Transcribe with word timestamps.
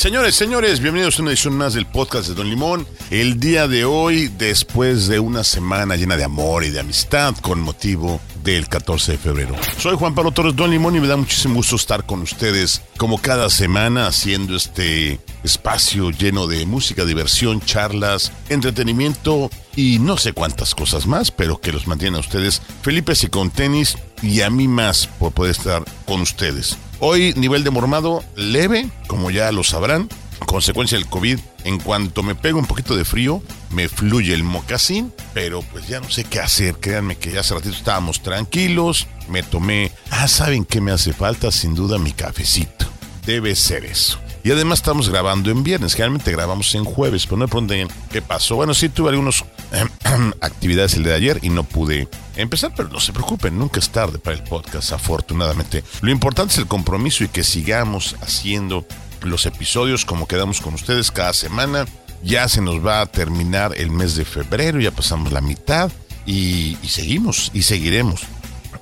Señores, 0.00 0.34
señores, 0.34 0.80
bienvenidos 0.80 1.18
a 1.18 1.22
una 1.22 1.32
edición 1.32 1.58
más 1.58 1.74
del 1.74 1.84
podcast 1.84 2.26
de 2.26 2.34
Don 2.34 2.48
Limón. 2.48 2.86
El 3.10 3.38
día 3.38 3.68
de 3.68 3.84
hoy, 3.84 4.28
después 4.28 5.08
de 5.08 5.20
una 5.20 5.44
semana 5.44 5.94
llena 5.94 6.16
de 6.16 6.24
amor 6.24 6.64
y 6.64 6.70
de 6.70 6.80
amistad 6.80 7.34
con 7.42 7.60
motivo 7.60 8.18
del 8.42 8.66
14 8.66 9.12
de 9.12 9.18
febrero. 9.18 9.54
Soy 9.76 9.98
Juan 9.98 10.14
Pablo 10.14 10.30
Torres 10.30 10.56
Don 10.56 10.70
Limón 10.70 10.96
y 10.96 11.00
me 11.00 11.06
da 11.06 11.18
muchísimo 11.18 11.56
gusto 11.56 11.76
estar 11.76 12.06
con 12.06 12.22
ustedes 12.22 12.80
como 12.96 13.20
cada 13.20 13.50
semana 13.50 14.06
haciendo 14.06 14.56
este 14.56 15.20
espacio 15.44 16.10
lleno 16.12 16.46
de 16.46 16.64
música, 16.64 17.04
diversión, 17.04 17.60
charlas, 17.60 18.32
entretenimiento 18.48 19.50
y 19.76 19.98
no 19.98 20.16
sé 20.16 20.32
cuántas 20.32 20.74
cosas 20.74 21.06
más, 21.06 21.30
pero 21.30 21.60
que 21.60 21.72
los 21.72 21.86
mantiene 21.86 22.16
a 22.16 22.20
ustedes 22.20 22.62
felices 22.80 23.24
y 23.24 23.26
con 23.26 23.50
tenis 23.50 23.98
y 24.22 24.40
a 24.40 24.48
mí 24.48 24.66
más 24.66 25.08
por 25.18 25.32
poder 25.32 25.50
estar 25.50 25.84
con 26.06 26.22
ustedes. 26.22 26.78
Hoy 27.02 27.32
nivel 27.34 27.64
de 27.64 27.70
mormado 27.70 28.22
leve, 28.36 28.90
como 29.06 29.30
ya 29.30 29.50
lo 29.52 29.64
sabrán, 29.64 30.08
consecuencia 30.44 30.98
del 30.98 31.06
COVID. 31.06 31.38
En 31.64 31.78
cuanto 31.78 32.22
me 32.22 32.34
pega 32.34 32.58
un 32.58 32.66
poquito 32.66 32.94
de 32.94 33.06
frío, 33.06 33.42
me 33.70 33.88
fluye 33.88 34.34
el 34.34 34.44
mocasín, 34.44 35.10
pero 35.32 35.62
pues 35.62 35.88
ya 35.88 36.00
no 36.00 36.10
sé 36.10 36.24
qué 36.24 36.40
hacer. 36.40 36.76
Créanme 36.76 37.16
que 37.16 37.32
ya 37.32 37.40
hace 37.40 37.54
ratito 37.54 37.74
estábamos 37.74 38.22
tranquilos, 38.22 39.06
me 39.28 39.42
tomé... 39.42 39.92
Ah, 40.10 40.28
¿saben 40.28 40.66
qué 40.66 40.82
me 40.82 40.92
hace 40.92 41.14
falta? 41.14 41.50
Sin 41.50 41.74
duda 41.74 41.98
mi 41.98 42.12
cafecito. 42.12 42.86
Debe 43.24 43.54
ser 43.54 43.86
eso. 43.86 44.18
Y 44.42 44.50
además 44.50 44.80
estamos 44.80 45.08
grabando 45.08 45.50
en 45.50 45.62
viernes, 45.62 45.94
generalmente 45.94 46.32
grabamos 46.32 46.74
en 46.74 46.84
jueves, 46.84 47.24
pero 47.24 47.36
no 47.38 47.44
me 47.44 47.48
pregunten 47.48 47.88
qué 48.10 48.20
pasó. 48.20 48.56
Bueno, 48.56 48.74
sí 48.74 48.88
tuve 48.90 49.10
algunas 49.10 49.44
actividades 50.40 50.94
el 50.94 51.02
de 51.02 51.14
ayer 51.14 51.38
y 51.40 51.50
no 51.50 51.64
pude 51.64 52.08
empezar, 52.36 52.72
pero 52.76 52.88
no 52.88 53.00
se 53.00 53.12
preocupen, 53.12 53.58
nunca 53.58 53.80
es 53.80 53.90
tarde 53.90 54.18
para 54.18 54.36
el 54.36 54.42
podcast, 54.42 54.92
afortunadamente. 54.92 55.84
Lo 56.00 56.10
importante 56.10 56.52
es 56.52 56.58
el 56.58 56.66
compromiso 56.66 57.24
y 57.24 57.28
que 57.28 57.44
sigamos 57.44 58.16
haciendo 58.20 58.86
los 59.22 59.46
episodios 59.46 60.04
como 60.04 60.26
quedamos 60.26 60.60
con 60.60 60.74
ustedes 60.74 61.10
cada 61.10 61.32
semana. 61.32 61.86
Ya 62.22 62.48
se 62.48 62.60
nos 62.60 62.84
va 62.84 63.00
a 63.00 63.06
terminar 63.06 63.72
el 63.76 63.90
mes 63.90 64.14
de 64.14 64.24
febrero, 64.24 64.80
ya 64.80 64.90
pasamos 64.90 65.32
la 65.32 65.40
mitad 65.40 65.90
y, 66.26 66.76
y 66.82 66.88
seguimos 66.88 67.50
y 67.54 67.62
seguiremos. 67.62 68.22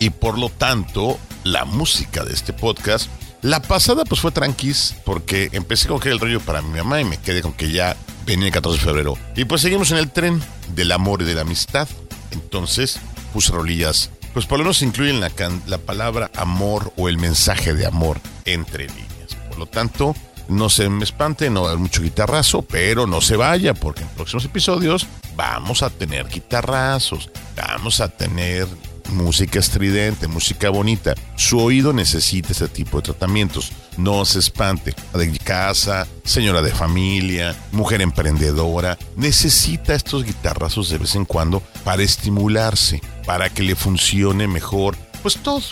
Y 0.01 0.11
por 0.11 0.39
lo 0.39 0.49
tanto, 0.49 1.19
la 1.45 1.65
música 1.65 2.25
de 2.25 2.35
este 2.35 2.53
podcast 2.53 3.09
la 3.43 3.63
pasada 3.63 4.05
pues 4.05 4.21
fue 4.21 4.33
tranquis 4.33 4.97
porque 5.05 5.49
empecé 5.53 5.87
con 5.87 6.01
que 6.01 6.09
el 6.09 6.19
rollo 6.19 6.41
para 6.41 6.61
mi 6.61 6.77
mamá 6.79 7.01
y 7.01 7.05
me 7.05 7.19
quedé 7.19 7.41
con 7.41 7.53
que 7.53 7.71
ya 7.71 7.97
venía 8.27 8.47
el 8.47 8.53
14 8.53 8.79
de 8.79 8.85
febrero. 8.85 9.19
Y 9.37 9.45
pues 9.45 9.61
seguimos 9.61 9.93
en 9.93 9.99
el 9.99 10.11
tren 10.11 10.43
del 10.75 10.91
amor 10.91 11.23
y 11.23 11.25
de 11.25 11.35
la 11.35 11.43
amistad. 11.43 11.89
Entonces 12.33 12.99
puse 13.33 13.53
rolillas. 13.53 14.11
Pues 14.33 14.47
por 14.47 14.59
lo 14.59 14.65
menos 14.65 14.83
incluyen 14.83 15.21
la, 15.21 15.31
la 15.67 15.79
palabra 15.79 16.31
amor 16.37 16.93
o 16.97 17.09
el 17.09 17.19
mensaje 17.19 17.75
de 17.75 17.87
amor 17.87 18.21
entre 18.45 18.87
líneas. 18.87 19.35
Por 19.49 19.59
lo 19.59 19.67
tanto, 19.67 20.15
no 20.49 20.71
se 20.71 20.89
me 20.89 21.05
espante, 21.05 21.51
no 21.51 21.63
va 21.63 21.69
a 21.69 21.71
haber 21.73 21.83
mucho 21.83 22.03
guitarrazo, 22.03 22.63
pero 22.63 23.07
no 23.07 23.21
se 23.21 23.37
vaya 23.37 23.75
porque 23.75 24.03
en 24.03 24.09
próximos 24.09 24.45
episodios 24.45 25.07
vamos 25.37 25.83
a 25.83 25.91
tener 25.91 26.29
guitarrazos, 26.29 27.31
vamos 27.55 28.01
a 28.01 28.09
tener 28.09 28.67
música 29.09 29.59
estridente, 29.59 30.29
música 30.29 30.71
bonita. 30.71 31.15
Su 31.37 31.59
oído 31.59 31.93
necesita 31.93 32.53
ese 32.53 32.69
tipo 32.69 32.99
de 32.99 33.05
tratamientos. 33.05 33.73
No 33.97 34.25
se 34.25 34.39
espante. 34.39 34.95
De 35.15 35.39
casa, 35.39 36.07
señora 36.25 36.63
de 36.63 36.73
familia, 36.73 37.57
mujer 37.73 38.01
emprendedora, 38.01 38.99
necesita 39.17 39.95
estos 39.95 40.25
guitarrazos 40.25 40.91
de 40.91 40.99
vez 40.99 41.15
en 41.15 41.25
cuando 41.25 41.61
para 41.85 42.03
estimularse, 42.03 43.01
para 43.27 43.51
que 43.51 43.63
le 43.63 43.75
funcione 43.75 44.47
mejor. 44.47 44.97
Pues 45.23 45.37
todo, 45.37 45.63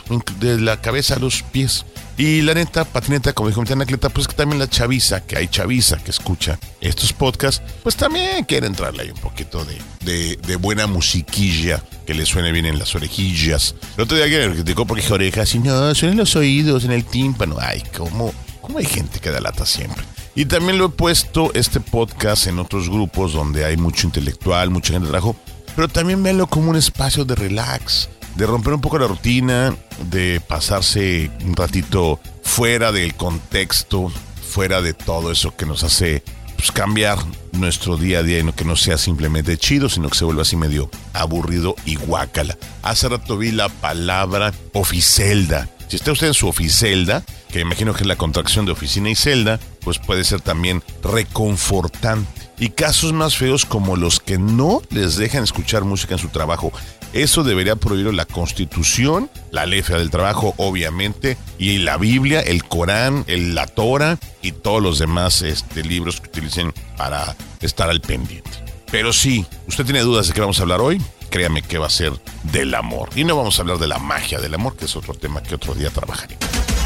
de 0.41 0.61
la 0.61 0.81
cabeza 0.81 1.15
a 1.15 1.19
los 1.19 1.43
pies. 1.43 1.85
Y 2.19 2.41
la 2.41 2.55
neta, 2.55 2.85
patineta, 2.85 3.35
como 3.35 3.51
dijo 3.51 3.61
mi 3.61 3.71
Anacleta, 3.71 4.09
pues 4.09 4.27
que 4.27 4.35
también 4.35 4.59
la 4.59 4.69
chaviza, 4.69 5.21
que 5.21 5.37
hay 5.37 5.49
chaviza 5.49 5.99
que 5.99 6.11
escucha 6.11 6.59
estos 6.81 7.13
podcasts, 7.13 7.63
pues 7.83 7.95
también 7.95 8.45
quiere 8.45 8.67
entrarle 8.67 9.03
ahí 9.03 9.11
un 9.11 9.21
poquito 9.21 9.65
de, 9.65 10.37
de, 10.37 10.57
buena 10.57 10.87
musiquilla 10.87 11.83
que 12.07 12.15
le 12.15 12.25
suene 12.25 12.53
bien 12.53 12.65
en 12.65 12.79
las 12.79 12.95
orejillas. 12.95 13.75
El 13.99 14.05
otro 14.05 14.17
día 14.17 14.31
que 14.31 14.49
me 14.49 14.55
criticó 14.55 14.87
porque 14.87 15.03
dije 15.03 15.13
orejas 15.13 15.55
y 15.55 15.59
no, 15.59 15.95
suena 15.95 16.13
en 16.13 16.19
los 16.19 16.37
oídos, 16.37 16.85
en 16.85 16.93
el 16.93 17.05
tímpano. 17.05 17.57
Ay, 17.61 17.83
cómo, 17.95 18.33
cómo 18.63 18.79
hay 18.79 18.87
gente 18.87 19.21
que 19.21 19.31
da 19.31 19.41
lata 19.41 19.67
siempre. 19.67 20.03
Y 20.35 20.47
también 20.47 20.79
lo 20.79 20.87
he 20.87 20.91
puesto 20.91 21.53
este 21.55 21.81
podcast 21.81 22.47
en 22.47 22.59
otros 22.59 22.89
grupos 22.89 23.35
donde 23.35 23.65
hay 23.65 23.77
mucho 23.77 24.07
intelectual, 24.07 24.71
mucha 24.71 24.93
gente 24.93 25.07
de 25.07 25.11
trabajo, 25.11 25.37
pero 25.75 25.89
también 25.89 26.23
véanlo 26.23 26.47
como 26.47 26.71
un 26.71 26.77
espacio 26.77 27.25
de 27.25 27.35
relax, 27.35 28.09
de 28.37 28.47
romper 28.47 28.75
un 28.75 28.81
poco 28.81 28.99
la 28.99 29.07
rutina, 29.07 29.75
de 30.11 30.41
pasarse 30.47 31.31
un 31.45 31.57
ratito 31.57 32.21
fuera 32.43 32.93
del 32.93 33.15
contexto, 33.15 34.13
fuera 34.49 34.83
de 34.83 34.95
todo 34.95 35.31
eso 35.31 35.57
que 35.57 35.67
nos 35.67 35.85
hace 35.85 36.23
pues, 36.57 36.71
cambiar 36.71 37.19
nuestro 37.53 37.97
día 37.97 38.19
a 38.19 38.23
día 38.23 38.39
y 38.39 38.43
no 38.43 38.55
que 38.55 38.65
no 38.65 38.77
sea 38.77 38.99
simplemente 38.99 39.57
chido, 39.57 39.89
sino 39.89 40.09
que 40.09 40.19
se 40.19 40.25
vuelva 40.25 40.43
así 40.43 40.57
medio 40.57 40.91
aburrido 41.15 41.77
y 41.85 41.97
guácala. 41.97 42.57
Hace 42.83 43.09
rato 43.09 43.39
vi 43.39 43.53
la 43.53 43.69
palabra 43.69 44.53
oficelda. 44.73 45.69
Si 45.89 45.97
está 45.97 46.13
usted 46.13 46.27
en 46.29 46.35
su 46.35 46.49
oficelda, 46.49 47.23
que 47.51 47.61
imagino 47.61 47.95
que 47.95 48.03
es 48.03 48.07
la 48.07 48.17
contracción 48.17 48.67
de 48.67 48.73
oficina 48.73 49.09
y 49.09 49.15
celda, 49.15 49.61
pues 49.81 49.99
puede 49.99 50.25
ser 50.25 50.41
también 50.41 50.83
reconfortante. 51.03 52.29
Y 52.59 52.71
casos 52.71 53.13
más 53.13 53.37
feos 53.37 53.67
como 53.67 53.97
los 53.97 54.19
que 54.19 54.39
no 54.39 54.83
les 54.91 55.17
dejan 55.17 55.45
escuchar 55.45 55.85
música 55.85 56.15
en 56.15 56.19
su 56.19 56.29
trabajo. 56.29 56.73
Eso 57.17 57.45
debería 57.45 57.77
prohibirlo 57.77 58.13
la 58.13 58.27
Constitución, 58.27 59.31
la 59.51 59.65
ley 59.65 59.81
federal 59.81 60.03
del 60.03 60.11
trabajo, 60.11 60.53
obviamente, 60.59 61.39
y 61.59 61.79
la 61.79 61.97
Biblia, 61.97 62.41
el 62.41 62.65
Corán, 62.65 63.25
el, 63.27 63.55
la 63.55 63.67
Torah 63.67 64.19
y 64.43 64.53
todos 64.53 64.83
los 64.83 64.99
demás 64.99 65.41
este, 65.41 65.83
libros 65.83 66.21
que 66.21 66.29
utilicen 66.29 66.75
para 66.99 67.35
estar 67.63 67.89
al 67.89 68.03
pendiente. 68.03 68.51
Pero 68.91 69.15
sí, 69.15 69.47
usted 69.67 69.87
tiene 69.87 70.01
dudas 70.01 70.29
de 70.29 70.35
qué 70.35 70.43
vamos 70.43 70.59
a 70.59 70.65
hablar 70.65 70.83
hoy, 70.83 71.01
créame 71.31 71.63
que 71.63 71.79
va 71.79 71.87
a 71.87 71.91
ser 71.91 72.13
del 72.53 72.75
amor. 72.75 73.09
Y 73.17 73.25
no 73.25 73.35
vamos 73.35 73.59
a 73.59 73.63
hablar 73.63 73.79
de 73.79 73.87
la 73.87 73.99
magia 73.99 74.39
del 74.39 74.53
amor, 74.53 74.77
que 74.77 74.85
es 74.85 74.95
otro 74.95 75.15
tema 75.15 75.43
que 75.43 75.55
otro 75.55 75.75
día 75.75 75.89
trabajaré. 75.89 76.37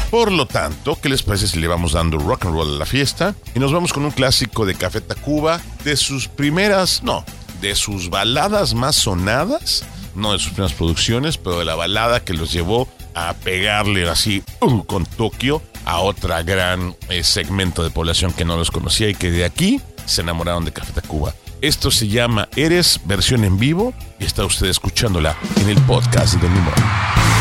Por 0.09 0.31
lo 0.31 0.45
tanto, 0.45 0.97
¿qué 1.01 1.09
les 1.09 1.23
parece 1.23 1.49
si 1.49 1.59
le 1.59 1.67
vamos 1.67 1.91
dando 1.91 2.17
rock 2.17 2.45
and 2.45 2.55
roll 2.55 2.73
a 2.73 2.79
la 2.79 2.85
fiesta? 2.85 3.35
Y 3.53 3.59
nos 3.59 3.73
vamos 3.73 3.91
con 3.91 4.05
un 4.05 4.11
clásico 4.11 4.65
de 4.65 4.75
Café 4.75 5.01
Tacuba, 5.01 5.59
de 5.83 5.97
sus 5.97 6.29
primeras, 6.29 7.03
no, 7.03 7.25
de 7.59 7.75
sus 7.75 8.09
baladas 8.09 8.73
más 8.73 8.95
sonadas, 8.95 9.83
no 10.15 10.33
de 10.33 10.39
sus 10.39 10.53
primeras 10.53 10.73
producciones, 10.73 11.37
pero 11.37 11.59
de 11.59 11.65
la 11.65 11.75
balada 11.75 12.23
que 12.23 12.33
los 12.33 12.51
llevó 12.51 12.87
a 13.13 13.33
pegarle 13.33 14.09
así 14.09 14.43
uh, 14.61 14.83
con 14.83 15.05
Tokio 15.05 15.61
a 15.85 15.99
otra 15.99 16.43
gran 16.43 16.95
eh, 17.09 17.23
segmento 17.23 17.83
de 17.83 17.89
población 17.89 18.33
que 18.33 18.45
no 18.45 18.57
los 18.57 18.71
conocía 18.71 19.09
y 19.09 19.15
que 19.15 19.31
de 19.31 19.45
aquí 19.45 19.81
se 20.05 20.21
enamoraron 20.21 20.65
de 20.65 20.73
Café 20.73 20.93
Tacuba. 20.93 21.33
Esto 21.61 21.91
se 21.91 22.07
llama 22.07 22.49
Eres, 22.55 22.99
versión 23.05 23.43
en 23.43 23.59
vivo, 23.59 23.93
y 24.19 24.25
está 24.25 24.45
usted 24.45 24.67
escuchándola 24.67 25.37
en 25.61 25.69
el 25.69 25.79
podcast 25.81 26.35
de 26.35 26.49
Limón. 26.49 27.40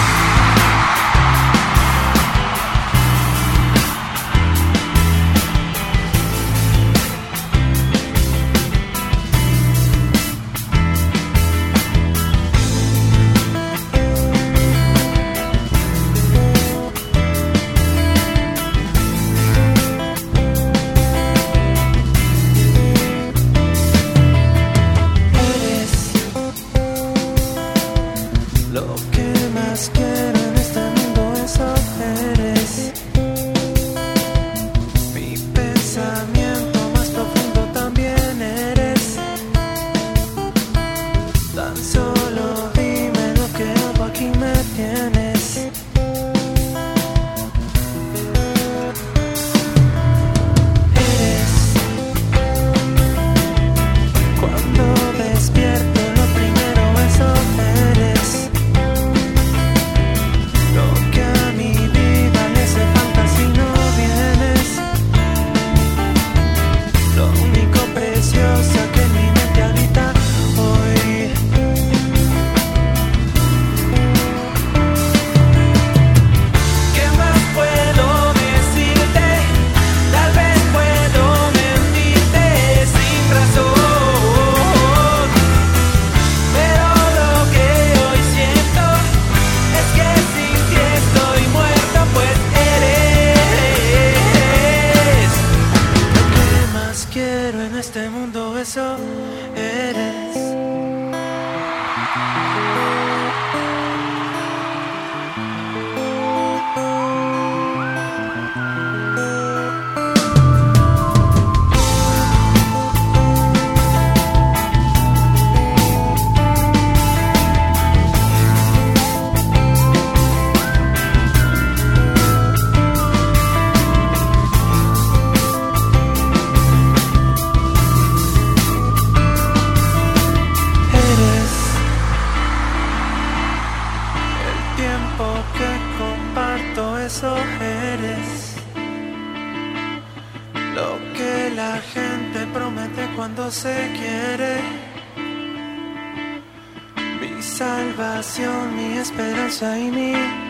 Salvación, 148.01 148.77
mi 148.77 148.97
esperanza 148.97 149.79
y 149.79 149.91
mi 149.91 150.50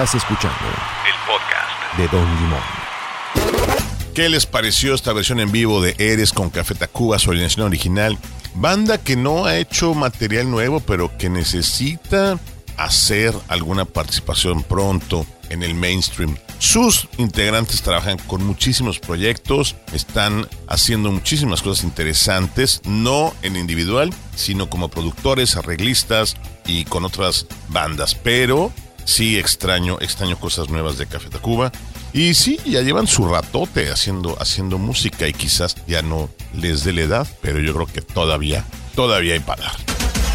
Estás 0.00 0.22
escuchando 0.22 0.56
el 1.06 1.12
podcast 1.26 1.98
de 1.98 2.08
Don 2.08 2.24
Limón. 2.36 2.60
¿Qué 4.14 4.30
les 4.30 4.46
pareció 4.46 4.94
esta 4.94 5.12
versión 5.12 5.40
en 5.40 5.52
vivo 5.52 5.82
de 5.82 5.94
Eres 5.98 6.32
con 6.32 6.48
Café 6.48 6.74
Tacuba, 6.74 7.18
su 7.18 7.30
alineación 7.30 7.66
original? 7.66 8.16
Banda 8.54 8.96
que 8.96 9.14
no 9.14 9.44
ha 9.44 9.58
hecho 9.58 9.92
material 9.92 10.50
nuevo, 10.50 10.80
pero 10.80 11.14
que 11.18 11.28
necesita 11.28 12.38
hacer 12.78 13.34
alguna 13.48 13.84
participación 13.84 14.62
pronto 14.62 15.26
en 15.50 15.62
el 15.62 15.74
mainstream. 15.74 16.34
Sus 16.58 17.06
integrantes 17.18 17.82
trabajan 17.82 18.16
con 18.26 18.42
muchísimos 18.42 19.00
proyectos, 19.00 19.76
están 19.92 20.48
haciendo 20.66 21.12
muchísimas 21.12 21.60
cosas 21.60 21.84
interesantes, 21.84 22.80
no 22.86 23.34
en 23.42 23.54
individual, 23.54 24.14
sino 24.34 24.70
como 24.70 24.88
productores, 24.88 25.56
arreglistas 25.56 26.38
y 26.64 26.86
con 26.86 27.04
otras 27.04 27.46
bandas. 27.68 28.14
Pero 28.14 28.72
sí 29.10 29.38
extraño, 29.38 29.98
extraño 30.00 30.38
cosas 30.38 30.70
nuevas 30.70 30.96
de 30.96 31.06
Café 31.06 31.28
Tacuba. 31.28 31.72
Y 32.12 32.34
sí, 32.34 32.58
ya 32.64 32.82
llevan 32.82 33.06
su 33.06 33.26
ratote 33.26 33.90
haciendo, 33.90 34.36
haciendo 34.40 34.78
música 34.78 35.28
y 35.28 35.32
quizás 35.32 35.76
ya 35.86 36.02
no 36.02 36.30
les 36.54 36.84
dé 36.84 36.92
la 36.92 37.02
edad, 37.02 37.28
pero 37.42 37.60
yo 37.60 37.74
creo 37.74 37.86
que 37.86 38.02
todavía, 38.02 38.64
todavía 38.94 39.34
hay 39.34 39.40
para 39.40 39.64
dar. 39.64 39.76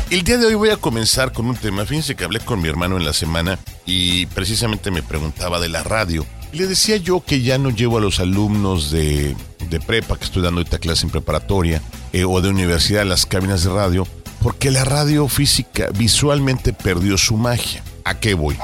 El 0.09 0.23
día 0.23 0.37
de 0.37 0.45
hoy 0.45 0.53
voy 0.53 0.69
a 0.69 0.77
comenzar 0.77 1.33
con 1.33 1.47
un 1.47 1.55
tema. 1.55 1.85
Fíjense 1.85 2.15
que 2.15 2.23
hablé 2.23 2.39
con 2.39 2.61
mi 2.61 2.69
hermano 2.69 2.95
en 2.95 3.05
la 3.05 3.13
semana 3.13 3.59
y 3.85 4.27
precisamente 4.27 4.91
me 4.91 5.01
preguntaba 5.01 5.59
de 5.59 5.69
la 5.69 5.83
radio. 5.83 6.25
Le 6.53 6.67
decía 6.67 6.97
yo 6.97 7.23
que 7.25 7.41
ya 7.41 7.57
no 7.57 7.71
llevo 7.71 7.97
a 7.97 8.01
los 8.01 8.19
alumnos 8.19 8.91
de, 8.91 9.35
de 9.69 9.79
prepa, 9.79 10.17
que 10.17 10.25
estoy 10.25 10.43
dando 10.43 10.59
ahorita 10.59 10.77
clase 10.77 11.05
en 11.05 11.11
preparatoria, 11.11 11.81
eh, 12.13 12.23
o 12.23 12.39
de 12.39 12.49
universidad 12.49 13.01
a 13.01 13.05
las 13.05 13.25
cabinas 13.25 13.63
de 13.63 13.71
radio, 13.71 14.07
porque 14.41 14.71
la 14.71 14.85
radio 14.85 15.27
física 15.27 15.89
visualmente 15.93 16.71
perdió 16.71 17.17
su 17.17 17.35
magia. 17.35 17.83
¿A 18.05 18.13
qué 18.19 18.35
voy? 18.35 18.55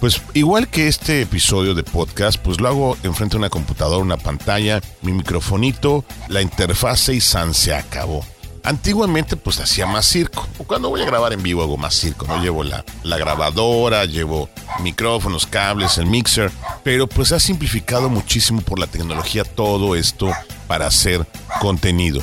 Pues 0.00 0.22
igual 0.32 0.68
que 0.68 0.88
este 0.88 1.20
episodio 1.20 1.74
de 1.74 1.82
podcast, 1.82 2.40
pues 2.40 2.58
lo 2.58 2.68
hago 2.68 2.96
enfrente 3.02 3.34
de 3.34 3.40
una 3.40 3.50
computadora, 3.50 4.02
una 4.02 4.16
pantalla, 4.16 4.80
mi 5.02 5.12
microfonito, 5.12 6.06
la 6.28 6.40
interfase 6.40 7.14
y 7.14 7.20
san 7.20 7.52
se 7.52 7.74
acabó. 7.74 8.24
Antiguamente 8.64 9.36
pues 9.36 9.60
hacía 9.60 9.86
más 9.86 10.06
circo. 10.06 10.48
Cuando 10.66 10.88
voy 10.88 11.02
a 11.02 11.06
grabar 11.06 11.34
en 11.34 11.42
vivo 11.42 11.62
hago 11.62 11.76
más 11.76 11.94
circo, 11.94 12.26
¿no? 12.26 12.40
Llevo 12.42 12.64
la, 12.64 12.82
la 13.02 13.18
grabadora, 13.18 14.06
llevo 14.06 14.48
micrófonos, 14.82 15.46
cables, 15.46 15.98
el 15.98 16.06
mixer. 16.06 16.50
Pero 16.82 17.06
pues 17.06 17.32
ha 17.32 17.40
simplificado 17.40 18.08
muchísimo 18.08 18.62
por 18.62 18.78
la 18.78 18.86
tecnología 18.86 19.44
todo 19.44 19.96
esto 19.96 20.30
para 20.66 20.86
hacer 20.86 21.26
contenido. 21.60 22.22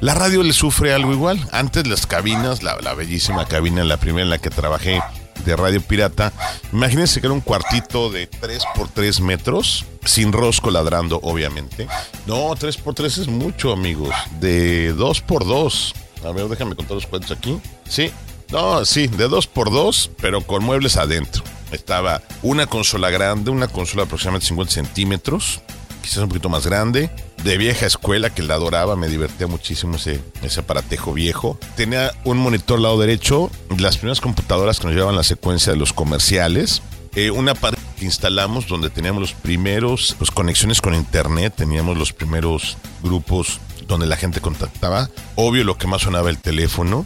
La 0.00 0.14
radio 0.14 0.42
le 0.42 0.52
sufre 0.52 0.92
algo 0.92 1.12
igual. 1.12 1.48
Antes 1.52 1.86
las 1.86 2.06
cabinas, 2.06 2.62
la, 2.62 2.76
la 2.80 2.92
bellísima 2.92 3.46
cabina, 3.46 3.82
la 3.84 3.96
primera 3.96 4.24
en 4.24 4.30
la 4.30 4.38
que 4.38 4.50
trabajé, 4.50 5.00
de 5.44 5.56
Radio 5.56 5.80
Pirata. 5.80 6.32
Imagínense 6.72 7.20
que 7.20 7.26
era 7.26 7.34
un 7.34 7.40
cuartito 7.40 8.10
de 8.10 8.26
3 8.26 8.62
por 8.74 8.88
3 8.88 9.20
metros, 9.20 9.84
sin 10.04 10.32
rosco 10.32 10.70
ladrando, 10.70 11.20
obviamente. 11.22 11.86
No, 12.26 12.54
3 12.58 12.76
por 12.78 12.94
3 12.94 13.18
es 13.18 13.28
mucho, 13.28 13.72
amigos. 13.72 14.14
De 14.40 14.92
2 14.92 15.20
por 15.22 15.46
2 15.46 15.94
A 16.24 16.32
ver, 16.32 16.48
déjame 16.48 16.74
contar 16.74 16.94
los 16.94 17.06
cuentos 17.06 17.36
aquí. 17.36 17.60
Sí, 17.88 18.10
no, 18.50 18.84
sí, 18.84 19.08
de 19.08 19.28
2 19.28 19.46
por 19.46 19.70
2 19.70 20.10
pero 20.20 20.42
con 20.42 20.62
muebles 20.64 20.96
adentro. 20.96 21.42
Estaba 21.72 22.20
una 22.42 22.66
consola 22.66 23.08
grande, 23.10 23.50
una 23.50 23.66
consola 23.66 24.02
de 24.02 24.06
aproximadamente 24.06 24.46
50 24.48 24.72
centímetros, 24.72 25.62
quizás 26.02 26.18
un 26.18 26.28
poquito 26.28 26.48
más 26.48 26.66
grande, 26.66 27.10
de 27.42 27.56
vieja 27.56 27.86
escuela 27.86 28.30
que 28.30 28.42
la 28.42 28.54
adoraba, 28.54 28.96
me 28.96 29.08
divertía 29.08 29.46
muchísimo 29.46 29.96
ese, 29.96 30.20
ese 30.42 30.60
aparatejo 30.60 31.12
viejo. 31.12 31.58
Tenía 31.76 32.12
un 32.24 32.38
monitor 32.38 32.78
lado 32.80 32.98
derecho, 32.98 33.50
las 33.78 33.96
primeras 33.96 34.20
computadoras 34.20 34.78
que 34.78 34.86
nos 34.86 34.94
llevaban 34.94 35.16
la 35.16 35.22
secuencia 35.22 35.72
de 35.72 35.78
los 35.78 35.92
comerciales, 35.92 36.82
eh, 37.14 37.30
una 37.30 37.54
parte 37.54 37.80
que 37.98 38.06
instalamos 38.06 38.66
donde 38.68 38.88
teníamos 38.88 39.20
los 39.20 39.32
primeros 39.34 40.14
pues, 40.18 40.30
conexiones 40.30 40.80
con 40.80 40.94
internet, 40.94 41.52
teníamos 41.56 41.98
los 41.98 42.12
primeros 42.12 42.78
grupos 43.02 43.60
donde 43.86 44.06
la 44.06 44.16
gente 44.16 44.40
contactaba, 44.40 45.10
obvio 45.34 45.64
lo 45.64 45.76
que 45.76 45.86
más 45.86 46.02
sonaba 46.02 46.30
el 46.30 46.38
teléfono, 46.38 47.04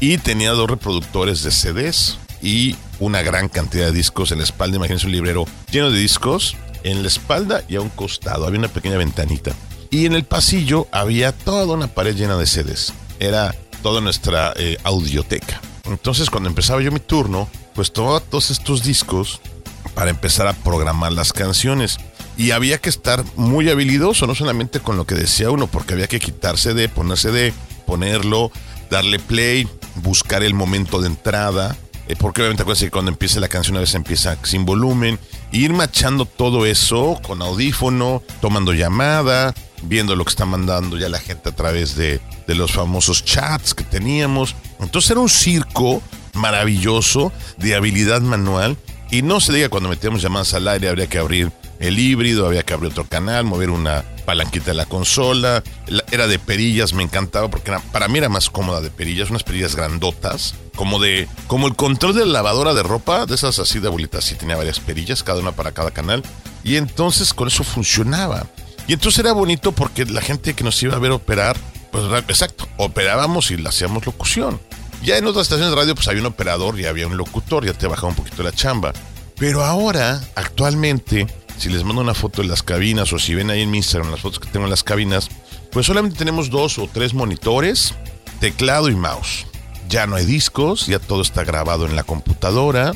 y 0.00 0.18
tenía 0.18 0.52
dos 0.52 0.70
reproductores 0.70 1.42
de 1.42 1.50
CDs 1.50 2.18
y 2.40 2.76
una 3.00 3.22
gran 3.22 3.48
cantidad 3.48 3.86
de 3.86 3.92
discos 3.92 4.30
en 4.30 4.38
la 4.38 4.44
espalda. 4.44 4.76
Imagínense 4.76 5.06
un 5.06 5.12
librero 5.12 5.44
lleno 5.72 5.90
de 5.90 5.98
discos 5.98 6.56
en 6.84 7.02
la 7.02 7.08
espalda 7.08 7.62
y 7.68 7.76
a 7.76 7.80
un 7.80 7.88
costado. 7.88 8.46
Había 8.46 8.58
una 8.58 8.68
pequeña 8.68 8.96
ventanita. 8.96 9.52
Y 9.90 10.06
en 10.06 10.14
el 10.14 10.24
pasillo 10.24 10.86
había 10.92 11.32
toda 11.32 11.74
una 11.74 11.88
pared 11.88 12.14
llena 12.14 12.36
de 12.36 12.46
CDs. 12.46 12.92
Era 13.18 13.54
toda 13.82 14.00
nuestra 14.00 14.52
eh, 14.56 14.76
audioteca. 14.84 15.60
Entonces, 15.84 16.30
cuando 16.30 16.48
empezaba 16.48 16.82
yo 16.82 16.92
mi 16.92 17.00
turno, 17.00 17.48
pues 17.74 17.92
tomaba 17.92 18.20
todos 18.20 18.50
estos 18.50 18.82
discos 18.82 19.40
para 19.94 20.10
empezar 20.10 20.46
a 20.46 20.52
programar 20.52 21.12
las 21.12 21.32
canciones. 21.32 21.98
Y 22.36 22.52
había 22.52 22.78
que 22.78 22.88
estar 22.88 23.24
muy 23.36 23.68
habilidoso, 23.68 24.26
no 24.26 24.34
solamente 24.34 24.80
con 24.80 24.96
lo 24.96 25.06
que 25.06 25.14
decía 25.14 25.50
uno, 25.50 25.66
porque 25.66 25.94
había 25.94 26.06
que 26.06 26.20
quitarse 26.20 26.74
de, 26.74 26.88
ponerse 26.88 27.32
de, 27.32 27.52
ponerlo, 27.86 28.52
darle 28.90 29.18
play, 29.18 29.66
buscar 29.96 30.42
el 30.42 30.54
momento 30.54 31.00
de 31.00 31.08
entrada, 31.08 31.76
eh, 32.06 32.16
porque 32.16 32.42
obviamente 32.42 32.90
cuando 32.90 33.10
empieza 33.10 33.40
la 33.40 33.48
canción 33.48 33.76
a 33.76 33.80
veces 33.80 33.96
empieza 33.96 34.36
sin 34.42 34.64
volumen, 34.64 35.18
ir 35.52 35.72
machando 35.72 36.24
todo 36.24 36.66
eso 36.66 37.18
con 37.22 37.42
audífono, 37.42 38.22
tomando 38.40 38.72
llamada, 38.72 39.54
viendo 39.82 40.16
lo 40.16 40.24
que 40.24 40.30
está 40.30 40.44
mandando 40.44 40.96
ya 40.96 41.08
la 41.08 41.18
gente 41.18 41.48
a 41.48 41.54
través 41.54 41.96
de, 41.96 42.20
de 42.46 42.54
los 42.54 42.72
famosos 42.72 43.24
chats 43.24 43.74
que 43.74 43.84
teníamos. 43.84 44.54
Entonces 44.80 45.10
era 45.10 45.20
un 45.20 45.28
circo 45.28 46.02
maravilloso 46.34 47.32
de 47.56 47.74
habilidad 47.74 48.20
manual 48.20 48.76
y 49.10 49.22
no 49.22 49.40
se 49.40 49.52
diga 49.52 49.68
cuando 49.68 49.88
metíamos 49.88 50.22
llamadas 50.22 50.54
al 50.54 50.68
aire 50.68 50.88
habría 50.88 51.06
que 51.06 51.18
abrir 51.18 51.50
el 51.78 51.98
híbrido, 51.98 52.46
había 52.46 52.62
que 52.62 52.74
abrir 52.74 52.90
otro 52.90 53.04
canal, 53.04 53.44
mover 53.44 53.70
una 53.70 54.04
palanquita 54.28 54.66
de 54.66 54.74
la 54.74 54.84
consola, 54.84 55.62
la- 55.86 56.04
era 56.10 56.26
de 56.26 56.38
perillas, 56.38 56.92
me 56.92 57.02
encantaba 57.02 57.48
porque 57.48 57.72
para 57.92 58.08
mí 58.08 58.18
era 58.18 58.28
más 58.28 58.50
cómoda 58.50 58.82
de 58.82 58.90
perillas, 58.90 59.30
unas 59.30 59.42
perillas 59.42 59.74
grandotas, 59.74 60.54
como 60.76 60.98
de 61.00 61.26
como 61.46 61.66
el 61.66 61.74
control 61.74 62.14
de 62.14 62.26
la 62.26 62.34
lavadora 62.34 62.74
de 62.74 62.82
ropa, 62.82 63.24
de 63.24 63.34
esas 63.36 63.58
así 63.58 63.78
de 63.78 63.86
abuelita, 63.88 64.20
sí 64.20 64.34
tenía 64.34 64.54
varias 64.56 64.80
perillas, 64.80 65.22
cada 65.22 65.40
una 65.40 65.52
para 65.52 65.72
cada 65.72 65.92
canal, 65.92 66.22
y 66.62 66.76
entonces 66.76 67.32
con 67.32 67.48
eso 67.48 67.64
funcionaba. 67.64 68.46
Y 68.86 68.92
entonces 68.92 69.18
era 69.20 69.32
bonito 69.32 69.72
porque 69.72 70.04
la 70.04 70.20
gente 70.20 70.52
que 70.52 70.62
nos 70.62 70.82
iba 70.82 70.94
a 70.94 70.98
ver 70.98 71.10
operar, 71.12 71.56
pues 71.90 72.04
exacto, 72.28 72.68
operábamos 72.76 73.50
y 73.50 73.66
hacíamos 73.66 74.04
locución. 74.04 74.60
Ya 75.02 75.16
en 75.16 75.24
otras 75.26 75.44
estaciones 75.44 75.70
de 75.70 75.76
radio 75.80 75.94
pues 75.94 76.06
había 76.08 76.20
un 76.20 76.26
operador 76.26 76.78
y 76.78 76.84
había 76.84 77.06
un 77.06 77.16
locutor, 77.16 77.64
ya 77.64 77.72
te 77.72 77.86
bajaba 77.86 78.08
un 78.08 78.14
poquito 78.14 78.42
la 78.42 78.52
chamba. 78.52 78.92
Pero 79.38 79.64
ahora, 79.64 80.20
actualmente, 80.34 81.26
si 81.58 81.68
les 81.68 81.84
mando 81.84 82.02
una 82.02 82.14
foto 82.14 82.42
de 82.42 82.48
las 82.48 82.62
cabinas 82.62 83.12
o 83.12 83.18
si 83.18 83.34
ven 83.34 83.50
ahí 83.50 83.62
en 83.62 83.70
mi 83.70 83.78
Instagram 83.78 84.10
las 84.10 84.20
fotos 84.20 84.38
que 84.38 84.48
tengo 84.48 84.66
en 84.66 84.70
las 84.70 84.84
cabinas, 84.84 85.28
pues 85.70 85.86
solamente 85.86 86.16
tenemos 86.16 86.50
dos 86.50 86.78
o 86.78 86.88
tres 86.92 87.14
monitores, 87.14 87.94
teclado 88.40 88.88
y 88.88 88.94
mouse. 88.94 89.46
Ya 89.88 90.06
no 90.06 90.16
hay 90.16 90.24
discos, 90.24 90.86
ya 90.86 90.98
todo 90.98 91.22
está 91.22 91.44
grabado 91.44 91.86
en 91.86 91.96
la 91.96 92.04
computadora, 92.04 92.94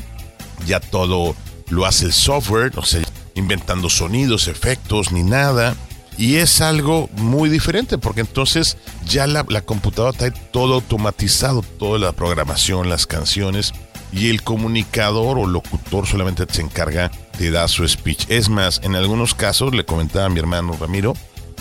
ya 0.65 0.79
todo 0.79 1.35
lo 1.69 1.85
hace 1.85 2.05
el 2.05 2.13
software, 2.13 2.75
no 2.75 2.83
sé, 2.83 3.01
inventando 3.35 3.89
sonidos, 3.89 4.47
efectos, 4.47 5.11
ni 5.11 5.23
nada. 5.23 5.75
Y 6.17 6.35
es 6.35 6.61
algo 6.61 7.09
muy 7.13 7.49
diferente 7.49 7.97
porque 7.97 8.21
entonces 8.21 8.77
ya 9.05 9.25
la, 9.25 9.43
computadora 9.61 10.15
trae 10.15 10.31
todo 10.51 10.75
automatizado, 10.75 11.63
toda 11.79 11.97
la 11.97 12.11
programación, 12.11 12.89
las 12.89 13.07
canciones, 13.07 13.73
y 14.11 14.29
el 14.29 14.43
comunicador 14.43 15.39
o 15.39 15.47
locutor 15.47 16.05
solamente 16.05 16.45
se 16.47 16.61
encarga 16.61 17.11
de 17.37 17.51
dar 17.51 17.69
su 17.69 17.87
speech. 17.87 18.25
Es 18.29 18.49
más, 18.49 18.81
en 18.83 18.95
algunos 18.95 19.33
casos, 19.33 19.73
le 19.73 19.85
comentaba 19.85 20.25
a 20.25 20.29
mi 20.29 20.39
hermano 20.39 20.77
Ramiro, 20.79 21.13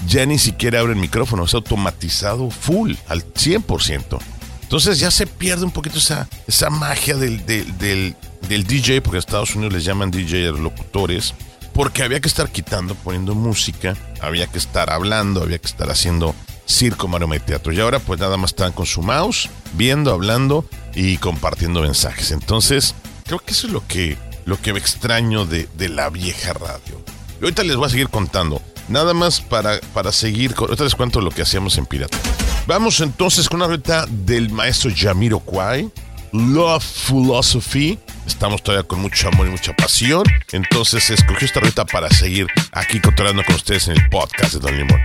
ya 0.07 0.27
ni 0.27 0.39
siquiera 0.39 0.81
abre 0.81 0.93
el 0.93 0.99
micrófono, 0.99 1.45
es 1.45 1.55
automatizado 1.55 2.51
full, 2.51 2.95
al 3.09 3.25
100%. 3.25 4.19
Entonces 4.63 4.99
ya 4.99 5.11
se 5.11 5.27
pierde 5.27 5.65
un 5.65 5.71
poquito 5.71 5.99
esa, 5.99 6.29
esa 6.47 6.71
magia 6.71 7.17
del, 7.17 7.45
del, 7.45 8.17
del, 8.49 8.65
DJ, 8.65 9.03
porque 9.03 9.17
en 9.17 9.21
Estados 9.21 9.55
Unidos 9.55 9.75
les 9.75 9.85
llaman 9.85 10.11
DJ 10.11 10.51
locutores, 10.53 11.35
porque 11.75 12.03
había 12.03 12.21
que 12.21 12.29
estar 12.29 12.51
quitando, 12.51 12.95
poniendo 12.95 13.35
música, 13.35 13.97
había 14.21 14.47
que 14.47 14.59
estar 14.59 14.91
hablando, 14.91 15.43
había 15.43 15.59
que 15.59 15.67
estar 15.67 15.91
haciendo 15.91 16.35
circo, 16.67 17.07
maroma 17.07 17.37
y 17.37 17.41
teatro. 17.41 17.73
Y 17.73 17.81
ahora 17.81 17.99
pues 17.99 18.19
nada 18.19 18.37
más 18.37 18.53
están 18.53 18.73
con 18.73 18.87
su 18.87 19.03
mouse, 19.03 19.51
viendo, 19.75 20.11
hablando 20.11 20.65
y 20.95 21.19
compartiendo 21.19 21.83
mensajes. 21.83 22.31
Entonces, 22.31 22.95
creo 23.25 23.41
que 23.41 23.53
eso 23.53 23.67
es 23.67 23.73
lo 23.75 23.87
que, 23.87 24.17
lo 24.45 24.61
que 24.61 24.73
me 24.73 24.79
extraño 24.79 25.45
de, 25.47 25.69
de 25.77 25.89
la 25.89 26.11
vieja 26.11 26.53
radio. 26.53 27.03
Y 27.41 27.45
ahorita 27.45 27.63
les 27.65 27.77
voy 27.77 27.87
a 27.87 27.91
seguir 27.91 28.09
contando. 28.09 28.61
Nada 28.89 29.15
más 29.15 29.41
para, 29.41 29.81
para 29.95 30.13
seguir. 30.13 30.55
con- 30.55 30.67
Ahorita 30.69 30.85
les 30.85 30.95
cuento 30.95 31.21
lo 31.21 31.31
que 31.31 31.43
hacíamos 31.43 31.79
en 31.79 31.87
Pirata. 31.87 32.19
Vamos 32.67 33.01
entonces 33.01 33.49
con 33.49 33.63
una 33.63 33.69
ruta 33.75 34.07
del 34.09 34.51
maestro 34.51 34.91
Yamiro 34.91 35.39
Kwai. 35.41 35.91
Love 36.33 36.85
Philosophy. 37.09 37.99
Estamos 38.27 38.63
todavía 38.63 38.87
con 38.87 39.01
mucho 39.01 39.29
amor 39.29 39.47
y 39.47 39.51
mucha 39.51 39.73
pasión. 39.75 40.25
Entonces 40.53 41.11
escogí 41.11 41.45
esta 41.45 41.61
ruta 41.61 41.85
para 41.85 42.09
seguir 42.11 42.47
aquí 42.73 43.01
cotorreando 43.01 43.45
con 43.45 43.55
ustedes 43.57 43.89
en 43.89 43.97
el 43.99 44.09
podcast 44.09 44.55
de 44.55 44.61
Don 44.61 44.77
Limón. 44.77 45.01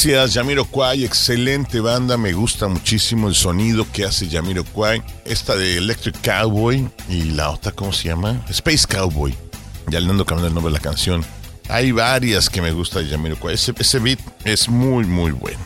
Gracias, 0.00 0.34
Yamiro 0.34 0.64
Kwai, 0.64 1.04
excelente 1.04 1.80
banda, 1.80 2.16
me 2.16 2.32
gusta 2.32 2.68
muchísimo 2.68 3.26
el 3.26 3.34
sonido 3.34 3.84
que 3.92 4.04
hace 4.04 4.28
Yamiro 4.28 4.62
Kwai. 4.62 5.02
Esta 5.24 5.56
de 5.56 5.76
Electric 5.76 6.16
Cowboy 6.22 6.88
y 7.08 7.24
la 7.24 7.50
otra, 7.50 7.72
¿cómo 7.72 7.92
se 7.92 8.06
llama? 8.06 8.40
Space 8.48 8.86
Cowboy. 8.86 9.34
Ya 9.88 9.98
le 9.98 10.08
ando 10.08 10.24
cambiando 10.24 10.46
el 10.46 10.54
nombre 10.54 10.72
de 10.72 10.78
la 10.78 10.82
canción. 10.84 11.24
Hay 11.68 11.90
varias 11.90 12.48
que 12.48 12.62
me 12.62 12.70
gusta 12.70 13.00
de 13.00 13.08
Yamiro 13.08 13.40
Kwai. 13.40 13.56
Ese, 13.56 13.74
ese 13.76 13.98
beat 13.98 14.20
es 14.44 14.68
muy, 14.68 15.04
muy 15.04 15.32
bueno. 15.32 15.58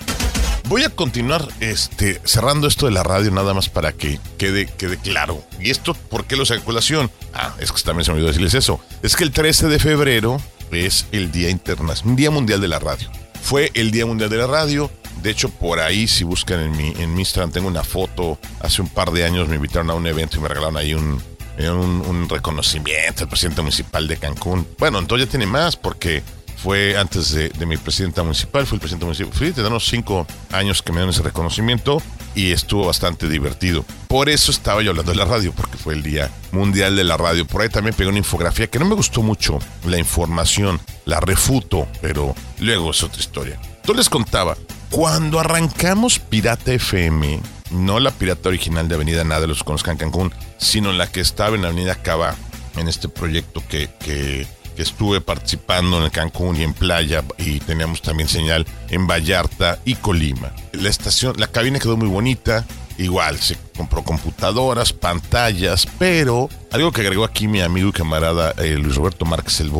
Voy 0.66 0.84
a 0.84 0.88
continuar 0.88 1.46
este, 1.60 2.18
cerrando 2.24 2.68
esto 2.68 2.86
de 2.86 2.92
la 2.92 3.02
radio 3.02 3.30
nada 3.32 3.52
más 3.52 3.68
para 3.68 3.92
que 3.92 4.18
quede, 4.38 4.64
quede 4.64 4.96
claro. 4.96 5.44
¿Y 5.60 5.68
esto 5.68 5.92
por 5.92 6.24
qué 6.24 6.36
lo 6.36 6.44
a 6.44 6.58
colación? 6.60 7.10
Ah, 7.34 7.54
es 7.60 7.70
que 7.70 7.82
también 7.82 8.06
se 8.06 8.12
me 8.12 8.14
olvidó 8.14 8.28
decirles 8.28 8.54
eso. 8.54 8.80
Es 9.02 9.14
que 9.14 9.24
el 9.24 9.30
13 9.30 9.68
de 9.68 9.78
febrero 9.78 10.40
es 10.70 11.04
el 11.12 11.30
Día 11.30 11.50
Internacional, 11.50 12.16
Día 12.16 12.30
Mundial 12.30 12.62
de 12.62 12.68
la 12.68 12.78
Radio. 12.78 13.10
Fue 13.42 13.70
el 13.74 13.90
Día 13.90 14.06
Mundial 14.06 14.30
de 14.30 14.38
la 14.38 14.46
Radio. 14.46 14.90
De 15.22 15.30
hecho, 15.30 15.50
por 15.50 15.80
ahí, 15.80 16.08
si 16.08 16.24
buscan 16.24 16.60
en 16.60 16.72
mi, 16.72 16.94
en 16.98 17.18
Instagram, 17.18 17.50
tengo 17.52 17.68
una 17.68 17.84
foto. 17.84 18.38
Hace 18.60 18.80
un 18.80 18.88
par 18.88 19.10
de 19.10 19.24
años 19.24 19.48
me 19.48 19.56
invitaron 19.56 19.90
a 19.90 19.94
un 19.94 20.06
evento 20.06 20.38
y 20.38 20.40
me 20.40 20.48
regalaron 20.48 20.76
ahí 20.76 20.94
un, 20.94 21.20
un, 21.58 22.02
un 22.06 22.28
reconocimiento 22.28 23.24
al 23.24 23.28
presidente 23.28 23.60
municipal 23.60 24.08
de 24.08 24.16
Cancún. 24.16 24.66
Bueno, 24.78 24.98
entonces 24.98 25.26
ya 25.26 25.30
tiene 25.30 25.46
más 25.46 25.76
porque 25.76 26.22
fue 26.62 26.96
antes 26.96 27.32
de, 27.32 27.66
mi 27.66 27.76
presidenta 27.76 28.22
municipal, 28.22 28.66
fue 28.66 28.76
el 28.76 28.80
presidente 28.80 29.04
municipal. 29.04 29.32
Fui 29.32 29.52
unos 29.64 29.84
cinco 29.84 30.26
años 30.52 30.80
que 30.80 30.92
me 30.92 30.98
dieron 30.98 31.10
ese 31.10 31.22
reconocimiento 31.22 32.00
y 32.36 32.52
estuvo 32.52 32.86
bastante 32.86 33.28
divertido. 33.28 33.84
Por 34.06 34.28
eso 34.28 34.52
estaba 34.52 34.80
yo 34.80 34.90
hablando 34.90 35.10
de 35.10 35.18
la 35.18 35.24
radio, 35.24 35.52
porque 35.52 35.76
fue 35.76 35.94
el 35.94 36.04
Día 36.04 36.30
Mundial 36.52 36.94
de 36.94 37.02
la 37.02 37.16
Radio. 37.16 37.46
Por 37.46 37.62
ahí 37.62 37.68
también 37.68 37.96
pegué 37.96 38.08
una 38.08 38.18
infografía 38.18 38.68
que 38.68 38.78
no 38.78 38.84
me 38.84 38.94
gustó 38.94 39.22
mucho 39.22 39.58
la 39.86 39.98
información, 39.98 40.80
la 41.04 41.18
refuto, 41.18 41.88
pero 42.00 42.34
luego 42.60 42.92
es 42.92 43.02
otra 43.02 43.20
historia. 43.20 43.58
Yo 43.84 43.94
les 43.94 44.08
contaba, 44.08 44.56
cuando 44.90 45.40
arrancamos 45.40 46.20
Pirata 46.20 46.72
FM, 46.72 47.40
no 47.72 47.98
la 47.98 48.12
pirata 48.12 48.48
original 48.48 48.86
de 48.86 48.94
Avenida 48.94 49.24
Nada 49.24 49.40
de 49.40 49.46
los 49.48 49.64
conozcan 49.64 49.96
Cancún, 49.96 50.32
sino 50.58 50.92
la 50.92 51.08
que 51.10 51.20
estaba 51.20 51.56
en 51.56 51.64
Avenida 51.64 51.96
Cava, 51.96 52.36
en 52.76 52.86
este 52.86 53.08
proyecto 53.08 53.62
que, 53.68 53.90
que 53.98 54.46
que 54.74 54.82
estuve 54.82 55.20
participando 55.20 56.02
en 56.04 56.10
Cancún 56.10 56.56
y 56.56 56.62
en 56.62 56.74
Playa 56.74 57.24
y 57.38 57.60
teníamos 57.60 58.02
también 58.02 58.28
señal 58.28 58.66
en 58.88 59.06
Vallarta 59.06 59.78
y 59.84 59.94
Colima. 59.96 60.52
La 60.72 60.88
estación, 60.88 61.34
la 61.38 61.46
cabina 61.46 61.78
quedó 61.78 61.96
muy 61.96 62.08
bonita, 62.08 62.66
igual 62.98 63.38
se 63.38 63.56
compró 63.76 64.02
computadoras, 64.02 64.92
pantallas, 64.92 65.86
pero 65.98 66.48
algo 66.70 66.92
que 66.92 67.02
agregó 67.02 67.24
aquí 67.24 67.48
mi 67.48 67.60
amigo 67.60 67.88
y 67.88 67.92
camarada 67.92 68.54
eh, 68.58 68.76
Luis 68.78 68.96
Roberto 68.96 69.24
Márquez 69.24 69.60
El 69.60 69.70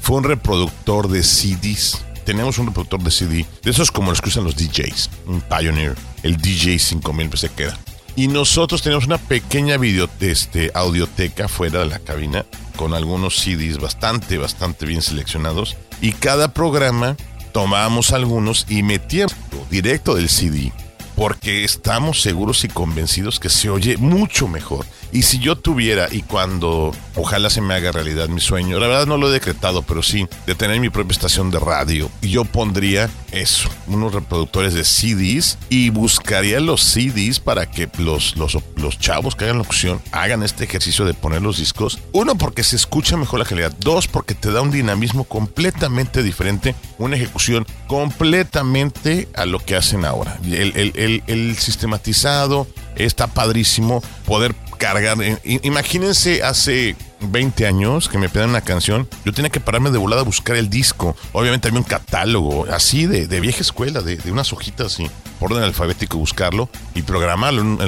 fue 0.00 0.18
un 0.18 0.24
reproductor 0.24 1.08
de 1.08 1.22
CDs. 1.22 2.04
Tenemos 2.24 2.58
un 2.58 2.66
reproductor 2.66 3.02
de 3.02 3.10
CD, 3.10 3.46
de 3.62 3.70
esos 3.70 3.90
como 3.90 4.10
los 4.10 4.20
que 4.20 4.30
usan 4.30 4.44
los 4.44 4.56
DJs, 4.56 5.10
un 5.26 5.42
Pioneer, 5.42 5.94
el 6.22 6.36
DJ 6.38 6.78
5000 6.78 7.28
pues 7.28 7.40
se 7.40 7.50
queda. 7.50 7.78
Y 8.16 8.28
nosotros 8.28 8.80
teníamos 8.82 9.06
una 9.06 9.18
pequeña 9.18 9.76
video, 9.76 10.08
este, 10.20 10.70
audioteca 10.74 11.48
fuera 11.48 11.80
de 11.80 11.86
la 11.86 11.98
cabina 11.98 12.46
con 12.76 12.94
algunos 12.94 13.36
CDs 13.36 13.78
bastante, 13.78 14.38
bastante 14.38 14.86
bien 14.86 15.02
seleccionados. 15.02 15.76
Y 16.00 16.12
cada 16.12 16.52
programa 16.52 17.16
tomábamos 17.52 18.12
algunos 18.12 18.66
y 18.68 18.82
metíamos 18.82 19.34
directo 19.70 20.14
del 20.14 20.28
CD. 20.28 20.72
Porque 21.16 21.64
estamos 21.64 22.20
seguros 22.20 22.64
y 22.64 22.68
convencidos 22.68 23.40
que 23.40 23.48
se 23.48 23.70
oye 23.70 23.96
mucho 23.96 24.48
mejor. 24.48 24.86
Y 25.12 25.22
si 25.22 25.38
yo 25.38 25.56
tuviera, 25.56 26.08
y 26.10 26.22
cuando 26.22 26.92
ojalá 27.14 27.48
se 27.48 27.60
me 27.60 27.74
haga 27.74 27.92
realidad 27.92 28.28
mi 28.28 28.40
sueño, 28.40 28.80
la 28.80 28.88
verdad 28.88 29.06
no 29.06 29.16
lo 29.16 29.28
he 29.28 29.32
decretado, 29.32 29.82
pero 29.82 30.02
sí, 30.02 30.26
de 30.46 30.56
tener 30.56 30.80
mi 30.80 30.90
propia 30.90 31.12
estación 31.12 31.52
de 31.52 31.60
radio, 31.60 32.10
yo 32.20 32.44
pondría 32.44 33.08
eso, 33.30 33.68
unos 33.86 34.12
reproductores 34.12 34.74
de 34.74 34.84
CDs 34.84 35.58
y 35.68 35.90
buscaría 35.90 36.58
los 36.58 36.82
CDs 36.82 37.38
para 37.38 37.70
que 37.70 37.88
los, 37.98 38.36
los, 38.36 38.58
los 38.76 38.98
chavos 38.98 39.36
que 39.36 39.44
hagan 39.44 39.58
locución 39.58 40.00
hagan 40.10 40.42
este 40.42 40.64
ejercicio 40.64 41.04
de 41.04 41.14
poner 41.14 41.42
los 41.42 41.58
discos. 41.58 42.00
Uno, 42.12 42.36
porque 42.36 42.64
se 42.64 42.76
escucha 42.76 43.16
mejor 43.16 43.38
la 43.38 43.44
calidad. 43.44 43.72
Dos, 43.78 44.08
porque 44.08 44.34
te 44.34 44.50
da 44.50 44.62
un 44.62 44.70
dinamismo 44.70 45.24
completamente 45.24 46.22
diferente, 46.22 46.74
una 46.98 47.16
ejecución 47.16 47.66
completamente 47.86 49.28
a 49.34 49.46
lo 49.46 49.58
que 49.58 49.76
hacen 49.76 50.04
ahora. 50.04 50.38
El, 50.44 50.72
el, 50.76 50.92
el, 51.04 51.56
sistematizado 51.56 52.66
está 52.96 53.26
padrísimo 53.26 54.02
poder 54.26 54.54
cargar. 54.78 55.16
Imagínense 55.44 56.42
hace 56.42 56.96
20 57.30 57.66
años 57.66 58.08
que 58.08 58.18
me 58.18 58.28
pedían 58.28 58.50
una 58.50 58.60
canción, 58.60 59.08
yo 59.24 59.32
tenía 59.32 59.50
que 59.50 59.60
pararme 59.60 59.90
de 59.90 59.98
volada 59.98 60.22
a 60.22 60.24
buscar 60.24 60.56
el 60.56 60.70
disco. 60.70 61.16
Obviamente 61.32 61.68
había 61.68 61.80
un 61.80 61.84
catálogo 61.84 62.66
así 62.70 63.06
de, 63.06 63.26
de 63.26 63.40
vieja 63.40 63.60
escuela, 63.60 64.00
de, 64.00 64.16
de, 64.16 64.32
unas 64.32 64.52
hojitas 64.52 64.98
y 65.00 65.10
por 65.38 65.52
orden 65.52 65.64
alfabético 65.64 66.18
buscarlo 66.18 66.68
y 66.94 67.02
programarlo 67.02 67.60
en, 67.60 67.78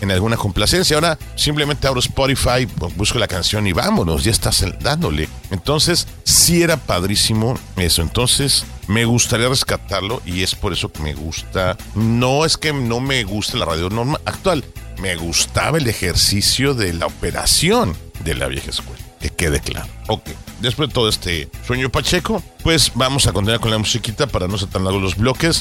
en, 0.00 0.10
alguna 0.10 0.36
complacencia. 0.36 0.96
Ahora 0.96 1.18
simplemente 1.36 1.86
abro 1.86 2.00
Spotify, 2.00 2.66
busco 2.96 3.18
la 3.18 3.28
canción 3.28 3.66
y 3.66 3.72
vámonos, 3.72 4.24
ya 4.24 4.30
estás 4.30 4.64
dándole. 4.80 5.28
Entonces, 5.50 6.06
sí 6.24 6.62
era 6.62 6.76
padrísimo 6.76 7.58
eso. 7.76 8.02
Entonces, 8.02 8.64
me 8.86 9.04
gustaría 9.04 9.48
rescatarlo 9.48 10.22
y 10.24 10.42
es 10.42 10.54
por 10.54 10.72
eso 10.72 10.90
que 10.90 11.02
me 11.02 11.14
gusta. 11.14 11.76
No 11.94 12.44
es 12.44 12.56
que 12.56 12.72
no 12.72 13.00
me 13.00 13.24
guste 13.24 13.56
la 13.56 13.64
radio 13.64 13.90
normal 13.90 14.20
actual, 14.24 14.64
me 15.00 15.16
gustaba 15.16 15.78
el 15.78 15.88
ejercicio 15.88 16.74
de 16.74 16.92
la 16.92 17.06
operación 17.06 17.96
de 18.22 18.34
la 18.34 18.46
vieja 18.46 18.70
escuela. 18.70 19.02
Que 19.20 19.30
quede 19.30 19.60
claro. 19.60 19.88
Ok, 20.08 20.28
después 20.60 20.88
de 20.88 20.94
todo 20.94 21.08
este 21.08 21.48
sueño 21.66 21.90
pacheco, 21.90 22.42
pues 22.62 22.92
vamos 22.94 23.26
a 23.26 23.32
continuar 23.32 23.60
con 23.60 23.70
la 23.70 23.78
musiquita 23.78 24.26
para 24.26 24.48
no 24.48 24.58
ser 24.58 24.68
tan 24.68 24.84
largos 24.84 25.02
los 25.02 25.16
bloques. 25.16 25.60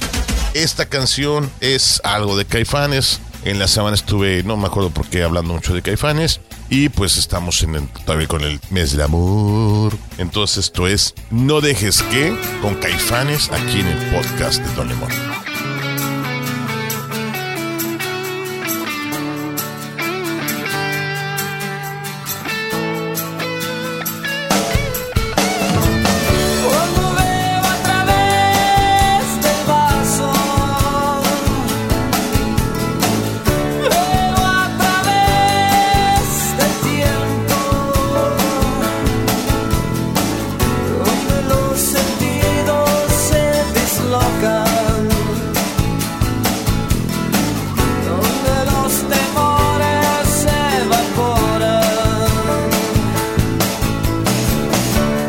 Esta 0.54 0.86
canción 0.88 1.50
es 1.62 2.02
algo 2.04 2.38
de 2.38 2.46
Caifanes. 2.46 3.22
En 3.46 3.60
la 3.60 3.68
semana 3.68 3.96
estuve, 3.96 4.44
no 4.44 4.56
me 4.56 4.68
acuerdo 4.68 4.90
por 4.90 5.08
qué, 5.08 5.24
hablando 5.24 5.54
mucho 5.54 5.74
de 5.74 5.82
Caifanes. 5.82 6.40
Y 6.70 6.90
pues 6.90 7.18
estamos 7.18 7.62
en 7.64 7.76
el, 7.76 7.88
todavía 8.06 8.28
con 8.28 8.42
el 8.42 8.60
mes 8.70 8.92
del 8.92 9.02
amor. 9.02 9.98
Entonces 10.18 10.66
esto 10.66 10.88
es 10.88 11.14
No 11.30 11.60
dejes 11.62 12.02
que 12.04 12.38
con 12.62 12.76
Caifanes 12.76 13.50
aquí 13.52 13.80
en 13.80 13.88
el 13.88 14.12
podcast 14.12 14.62
de 14.62 14.76
Don 14.76 14.88
Lemon. 14.88 15.33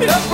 Get 0.07 0.15
up. 0.15 0.34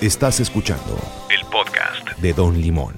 Estás 0.00 0.38
escuchando 0.38 0.96
el 1.28 1.44
podcast 1.46 2.06
de 2.20 2.32
Don 2.32 2.60
Limón. 2.60 2.94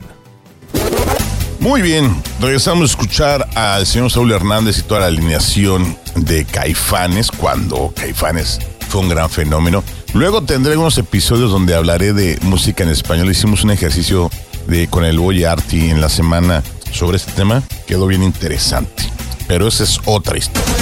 Muy 1.59 1.81
bien, 1.81 2.15
regresamos 2.43 2.83
a 2.83 2.93
escuchar 2.93 3.49
al 3.55 3.87
señor 3.87 4.11
Saúl 4.11 4.33
Hernández 4.33 4.81
y 4.81 4.83
toda 4.83 5.01
la 5.01 5.07
alineación 5.07 5.97
de 6.15 6.45
Caifanes, 6.45 7.31
cuando 7.31 7.91
Caifanes 7.97 8.59
fue 8.91 9.01
un 9.01 9.09
gran 9.09 9.31
fenómeno. 9.31 9.83
Luego 10.13 10.43
tendré 10.43 10.77
unos 10.77 10.99
episodios 10.99 11.51
donde 11.51 11.75
hablaré 11.75 12.13
de 12.13 12.39
música 12.43 12.85
en 12.85 12.91
español. 12.91 13.31
Hicimos 13.31 13.65
un 13.65 13.71
ejercicio 13.71 14.29
de, 14.67 14.87
con 14.89 15.07
el 15.07 15.19
Boy 15.19 15.45
Arti 15.45 15.89
en 15.89 16.03
la 16.03 16.11
semana 16.11 16.63
sobre 16.93 17.17
este 17.17 17.33
tema. 17.33 17.63
Quedó 17.87 18.09
bien 18.09 18.23
interesante. 18.23 19.11
Pero 19.49 19.69
esa 19.69 19.85
es 19.85 20.01
otra 20.05 20.37
historia. 20.37 20.75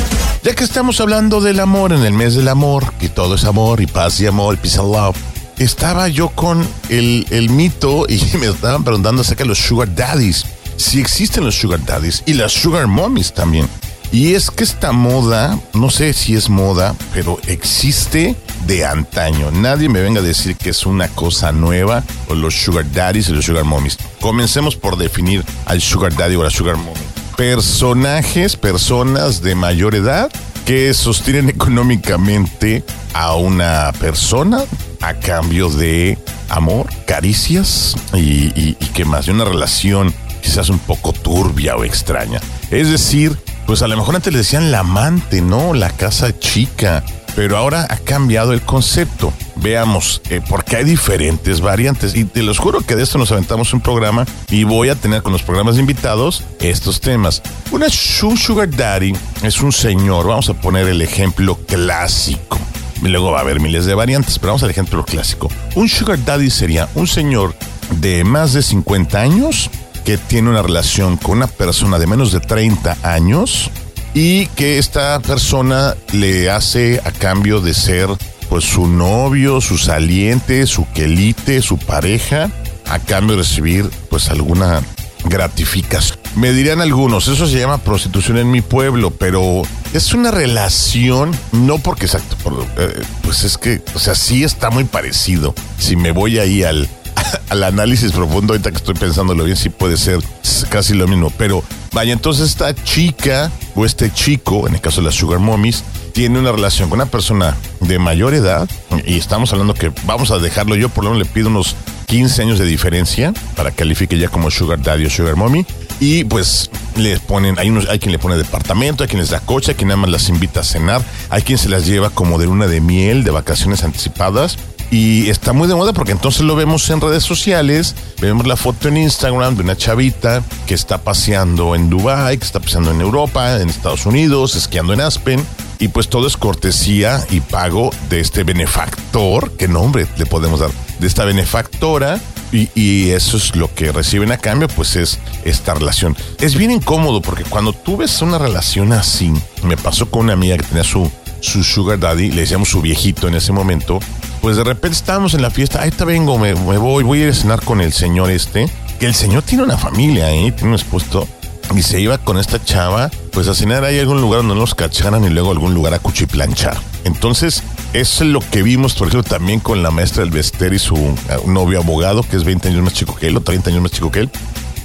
Ya 0.42 0.54
que 0.54 0.64
estamos 0.64 1.00
hablando 1.00 1.40
del 1.40 1.60
amor 1.60 1.92
en 1.92 2.04
el 2.04 2.12
mes 2.12 2.34
del 2.34 2.48
amor, 2.48 2.92
que 2.94 3.08
todo 3.08 3.36
es 3.36 3.44
amor 3.44 3.80
y 3.80 3.86
paz 3.86 4.20
y 4.20 4.26
amor, 4.26 4.56
peace 4.58 4.78
and 4.78 4.92
love, 4.92 5.16
estaba 5.58 6.08
yo 6.08 6.28
con 6.30 6.66
el, 6.88 7.26
el 7.30 7.50
mito 7.50 8.06
y 8.08 8.20
me 8.38 8.46
estaban 8.46 8.84
preguntando 8.84 9.22
acerca 9.22 9.44
de 9.44 9.48
los 9.48 9.58
sugar 9.58 9.94
daddies. 9.94 10.44
Si 10.76 11.00
existen 11.00 11.44
los 11.44 11.56
sugar 11.56 11.84
daddies 11.84 12.22
y 12.26 12.34
las 12.34 12.52
sugar 12.52 12.86
mommies 12.86 13.32
también. 13.32 13.68
Y 14.10 14.34
es 14.34 14.50
que 14.50 14.64
esta 14.64 14.92
moda, 14.92 15.58
no 15.74 15.90
sé 15.90 16.14
si 16.14 16.34
es 16.34 16.48
moda, 16.48 16.94
pero 17.12 17.38
existe 17.46 18.36
de 18.66 18.86
antaño. 18.86 19.50
Nadie 19.50 19.88
me 19.90 20.00
venga 20.00 20.20
a 20.20 20.22
decir 20.22 20.56
que 20.56 20.70
es 20.70 20.86
una 20.86 21.08
cosa 21.08 21.52
nueva 21.52 22.02
los 22.34 22.54
sugar 22.54 22.90
daddies 22.90 23.28
y 23.28 23.32
los 23.32 23.44
sugar 23.44 23.64
mommies. 23.64 23.98
Comencemos 24.20 24.76
por 24.76 24.96
definir 24.96 25.44
al 25.66 25.82
sugar 25.82 26.14
daddy 26.16 26.36
o 26.36 26.42
la 26.42 26.50
sugar 26.50 26.76
mommy. 26.76 27.00
Personajes, 27.36 28.56
personas 28.56 29.42
de 29.42 29.54
mayor 29.54 29.94
edad 29.94 30.30
que 30.64 30.94
sostienen 30.94 31.48
económicamente 31.50 32.84
a 33.12 33.34
una 33.34 33.92
persona 34.00 34.64
a 35.00 35.14
cambio 35.14 35.68
de 35.70 36.18
amor, 36.48 36.88
caricias 37.06 37.94
y, 38.14 38.48
y, 38.60 38.76
y 38.80 38.86
qué 38.94 39.04
más, 39.04 39.26
de 39.26 39.32
una 39.32 39.44
relación 39.44 40.14
quizás 40.40 40.68
un 40.70 40.78
poco 40.78 41.12
turbia 41.12 41.76
o 41.76 41.84
extraña. 41.84 42.40
Es 42.70 42.90
decir, 42.90 43.36
pues 43.66 43.82
a 43.82 43.88
lo 43.88 43.96
mejor 43.96 44.16
antes 44.16 44.32
le 44.32 44.38
decían 44.38 44.70
la 44.70 44.80
amante, 44.80 45.42
¿no? 45.42 45.74
La 45.74 45.90
casa 45.90 46.38
chica. 46.38 47.04
Pero 47.36 47.56
ahora 47.56 47.86
ha 47.88 47.98
cambiado 47.98 48.52
el 48.52 48.62
concepto. 48.62 49.32
Veamos, 49.56 50.22
eh, 50.30 50.40
porque 50.48 50.76
hay 50.76 50.84
diferentes 50.84 51.60
variantes. 51.60 52.16
Y 52.16 52.24
te 52.24 52.42
los 52.42 52.58
juro 52.58 52.80
que 52.80 52.96
de 52.96 53.02
esto 53.02 53.18
nos 53.18 53.30
aventamos 53.30 53.72
un 53.74 53.80
programa 53.80 54.24
y 54.50 54.64
voy 54.64 54.88
a 54.88 54.96
tener 54.96 55.22
con 55.22 55.32
los 55.32 55.42
programas 55.42 55.74
de 55.74 55.82
invitados 55.82 56.42
estos 56.60 57.00
temas. 57.00 57.42
Una 57.70 57.90
Sugar 57.90 58.70
Daddy 58.70 59.12
es 59.42 59.60
un 59.60 59.70
señor, 59.70 60.26
vamos 60.26 60.48
a 60.48 60.54
poner 60.54 60.88
el 60.88 61.02
ejemplo 61.02 61.56
clásico. 61.66 62.58
Luego 63.02 63.30
va 63.30 63.38
a 63.38 63.42
haber 63.42 63.60
miles 63.60 63.86
de 63.86 63.94
variantes, 63.94 64.38
pero 64.38 64.52
vamos 64.52 64.62
al 64.62 64.70
ejemplo 64.70 65.04
clásico. 65.04 65.50
Un 65.74 65.88
Sugar 65.88 66.24
Daddy 66.24 66.50
sería 66.50 66.88
un 66.94 67.06
señor 67.06 67.54
de 68.00 68.24
más 68.24 68.52
de 68.52 68.62
50 68.62 69.20
años 69.20 69.70
que 70.04 70.18
tiene 70.18 70.50
una 70.50 70.62
relación 70.62 71.16
con 71.16 71.38
una 71.38 71.46
persona 71.46 71.98
de 71.98 72.06
menos 72.06 72.32
de 72.32 72.40
30 72.40 72.96
años 73.02 73.70
y 74.14 74.46
que 74.46 74.78
esta 74.78 75.20
persona 75.20 75.94
le 76.12 76.50
hace 76.50 77.00
a 77.04 77.12
cambio 77.12 77.60
de 77.60 77.74
ser 77.74 78.08
pues 78.48 78.64
su 78.64 78.86
novio, 78.86 79.60
su 79.60 79.76
saliente, 79.76 80.66
su 80.66 80.86
quelite, 80.92 81.60
su 81.60 81.78
pareja, 81.78 82.50
a 82.86 82.98
cambio 82.98 83.36
de 83.36 83.42
recibir 83.42 83.90
pues 84.08 84.30
alguna 84.30 84.82
gratificación. 85.24 86.18
Me 86.36 86.52
dirían 86.52 86.80
algunos, 86.80 87.28
eso 87.28 87.46
se 87.46 87.58
llama 87.58 87.78
prostitución 87.78 88.38
en 88.38 88.50
mi 88.50 88.60
pueblo, 88.60 89.10
pero 89.10 89.62
es 89.92 90.12
una 90.12 90.30
relación, 90.30 91.32
no 91.52 91.78
porque 91.78 92.06
exacto, 92.06 92.36
por, 92.42 92.64
eh, 92.76 93.02
pues 93.22 93.44
es 93.44 93.58
que, 93.58 93.82
o 93.94 93.98
sea, 93.98 94.14
sí 94.14 94.44
está 94.44 94.70
muy 94.70 94.84
parecido. 94.84 95.54
Si 95.78 95.96
me 95.96 96.12
voy 96.12 96.38
ahí 96.38 96.62
al, 96.62 96.88
al 97.48 97.64
análisis 97.64 98.12
profundo, 98.12 98.52
ahorita 98.52 98.70
que 98.70 98.76
estoy 98.76 98.94
pensándolo 98.94 99.44
bien, 99.44 99.56
sí 99.56 99.68
puede 99.68 99.96
ser 99.96 100.20
casi 100.68 100.94
lo 100.94 101.08
mismo. 101.08 101.30
Pero 101.36 101.62
vaya, 101.92 102.12
entonces 102.12 102.48
esta 102.48 102.74
chica 102.74 103.50
o 103.74 103.84
este 103.84 104.12
chico, 104.12 104.66
en 104.68 104.74
el 104.74 104.80
caso 104.80 105.00
de 105.00 105.06
las 105.06 105.14
Sugar 105.14 105.38
Mommies, 105.38 105.84
tiene 106.12 106.38
una 106.38 106.52
relación 106.52 106.88
con 106.88 107.00
una 107.00 107.10
persona 107.10 107.56
de 107.80 107.98
mayor 107.98 108.34
edad 108.34 108.68
y 109.06 109.18
estamos 109.18 109.52
hablando 109.52 109.74
que 109.74 109.92
vamos 110.04 110.30
a 110.30 110.38
dejarlo 110.38 110.74
yo, 110.74 110.88
por 110.88 111.04
lo 111.04 111.10
menos 111.10 111.26
le 111.26 111.32
pido 111.32 111.48
unos 111.48 111.76
15 112.08 112.42
años 112.42 112.58
de 112.58 112.64
diferencia 112.64 113.32
para 113.54 113.70
que 113.70 113.76
califique 113.76 114.18
ya 114.18 114.28
como 114.28 114.50
Sugar 114.50 114.82
Daddy 114.82 115.06
o 115.06 115.10
Sugar 115.10 115.36
Mommy. 115.36 115.64
Y 116.00 116.24
pues 116.24 116.70
les 116.96 117.20
ponen, 117.20 117.58
hay, 117.58 117.70
unos, 117.70 117.88
hay 117.88 117.98
quien 117.98 118.12
le 118.12 118.18
pone 118.18 118.36
departamento, 118.36 119.02
hay 119.04 119.08
quien 119.08 119.20
les 119.20 119.30
da 119.30 119.40
coche, 119.40 119.72
hay 119.72 119.74
quien 119.76 119.88
nada 119.88 120.00
más 120.00 120.10
las 120.10 120.28
invita 120.28 120.60
a 120.60 120.64
cenar, 120.64 121.02
hay 121.28 121.42
quien 121.42 121.58
se 121.58 121.68
las 121.68 121.86
lleva 121.86 122.10
como 122.10 122.38
de 122.38 122.46
luna 122.46 122.66
de 122.66 122.80
miel, 122.80 123.24
de 123.24 123.30
vacaciones 123.30 123.84
anticipadas. 123.84 124.58
Y 124.90 125.28
está 125.28 125.52
muy 125.52 125.68
de 125.68 125.74
moda 125.74 125.92
porque 125.92 126.12
entonces 126.12 126.42
lo 126.42 126.56
vemos 126.56 126.88
en 126.88 127.02
redes 127.02 127.22
sociales, 127.22 127.94
vemos 128.22 128.46
la 128.46 128.56
foto 128.56 128.88
en 128.88 128.96
Instagram 128.96 129.54
de 129.54 129.62
una 129.62 129.76
chavita 129.76 130.42
que 130.66 130.72
está 130.72 130.96
paseando 130.96 131.74
en 131.74 131.90
Dubai, 131.90 132.38
que 132.38 132.44
está 132.44 132.58
paseando 132.58 132.90
en 132.92 133.02
Europa, 133.02 133.60
en 133.60 133.68
Estados 133.68 134.06
Unidos, 134.06 134.56
esquiando 134.56 134.94
en 134.94 135.02
Aspen. 135.02 135.44
Y 135.78 135.88
pues 135.88 136.08
todo 136.08 136.26
es 136.26 136.36
cortesía 136.36 137.24
y 137.30 137.40
pago 137.40 137.90
de 138.10 138.20
este 138.20 138.42
benefactor, 138.42 139.52
¿qué 139.52 139.68
nombre 139.68 140.06
le 140.16 140.26
podemos 140.26 140.60
dar? 140.60 140.70
De 140.98 141.06
esta 141.06 141.24
benefactora 141.24 142.20
y, 142.50 143.10
eso 143.10 143.36
es 143.36 143.54
lo 143.56 143.72
que 143.74 143.92
reciben 143.92 144.32
a 144.32 144.38
cambio, 144.38 144.68
pues 144.68 144.96
es 144.96 145.18
esta 145.44 145.74
relación. 145.74 146.16
Es 146.40 146.56
bien 146.56 146.70
incómodo 146.70 147.20
porque 147.20 147.44
cuando 147.44 147.72
tú 147.72 147.98
ves 147.98 148.22
una 148.22 148.38
relación 148.38 148.92
así, 148.92 149.32
me 149.62 149.76
pasó 149.76 150.10
con 150.10 150.22
una 150.24 150.32
amiga 150.32 150.56
que 150.56 150.64
tenía 150.64 150.84
su, 150.84 151.10
su 151.40 151.62
sugar 151.62 151.98
daddy, 151.98 152.30
le 152.30 152.42
decíamos 152.42 152.70
su 152.70 152.80
viejito 152.80 153.28
en 153.28 153.34
ese 153.34 153.52
momento, 153.52 154.00
pues 154.40 154.56
de 154.56 154.64
repente 154.64 154.96
estábamos 154.96 155.34
en 155.34 155.42
la 155.42 155.50
fiesta, 155.50 155.82
ahí 155.82 155.90
te 155.90 156.04
vengo, 156.04 156.38
me, 156.38 156.54
me, 156.54 156.78
voy, 156.78 157.04
voy 157.04 157.20
a 157.20 157.24
ir 157.24 157.30
a 157.30 157.34
cenar 157.34 157.62
con 157.62 157.80
el 157.80 157.92
señor 157.92 158.30
este, 158.30 158.68
que 158.98 159.06
el 159.06 159.14
señor 159.14 159.42
tiene 159.42 159.64
una 159.64 159.76
familia, 159.76 160.30
¿eh? 160.30 160.52
tiene 160.52 160.70
un 160.70 160.74
esposo, 160.74 161.28
y 161.76 161.82
se 161.82 162.00
iba 162.00 162.18
con 162.18 162.38
esta 162.38 162.62
chava, 162.62 163.10
pues 163.32 163.48
a 163.48 163.54
cenar 163.54 163.84
ahí 163.84 163.98
algún 163.98 164.20
lugar 164.20 164.40
donde 164.40 164.54
no 164.54 164.60
los 164.60 164.74
cacharan 164.74 165.24
y 165.24 165.30
luego 165.30 165.50
algún 165.50 165.74
lugar 165.74 165.94
a 165.94 165.98
cuchiplanchar. 165.98 166.76
Entonces, 167.04 167.62
es 167.92 168.20
lo 168.20 168.40
que 168.40 168.62
vimos, 168.62 168.94
por 168.94 169.08
ejemplo, 169.08 169.28
también 169.28 169.60
con 169.60 169.82
la 169.82 169.90
maestra 169.90 170.22
del 170.22 170.30
Bester 170.30 170.72
y 170.72 170.78
su 170.78 170.94
uh, 170.94 171.16
novio 171.46 171.80
abogado, 171.80 172.22
que 172.22 172.36
es 172.36 172.44
20 172.44 172.68
años 172.68 172.82
más 172.82 172.94
chico 172.94 173.14
que 173.14 173.28
él 173.28 173.36
o 173.36 173.40
30 173.40 173.70
años 173.70 173.82
más 173.82 173.92
chico 173.92 174.10
que 174.10 174.20
él. 174.20 174.30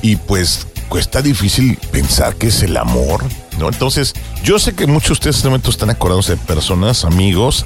Y 0.02 0.18
pues 0.18 0.68
cuesta 0.90 1.22
difícil 1.22 1.78
pensar 1.92 2.36
que 2.36 2.48
es 2.48 2.62
el 2.64 2.78
amor, 2.78 3.24
¿no? 3.58 3.70
Entonces, 3.70 4.14
yo 4.44 4.60
sé 4.60 4.76
que 4.76 4.86
muchos 4.86 5.10
de 5.10 5.14
ustedes 5.14 5.36
en 5.36 5.40
este 5.40 5.48
momento 5.50 5.70
están 5.70 5.90
acordados 5.90 6.28
de 6.28 6.38
personas, 6.38 7.06
amigos, 7.06 7.66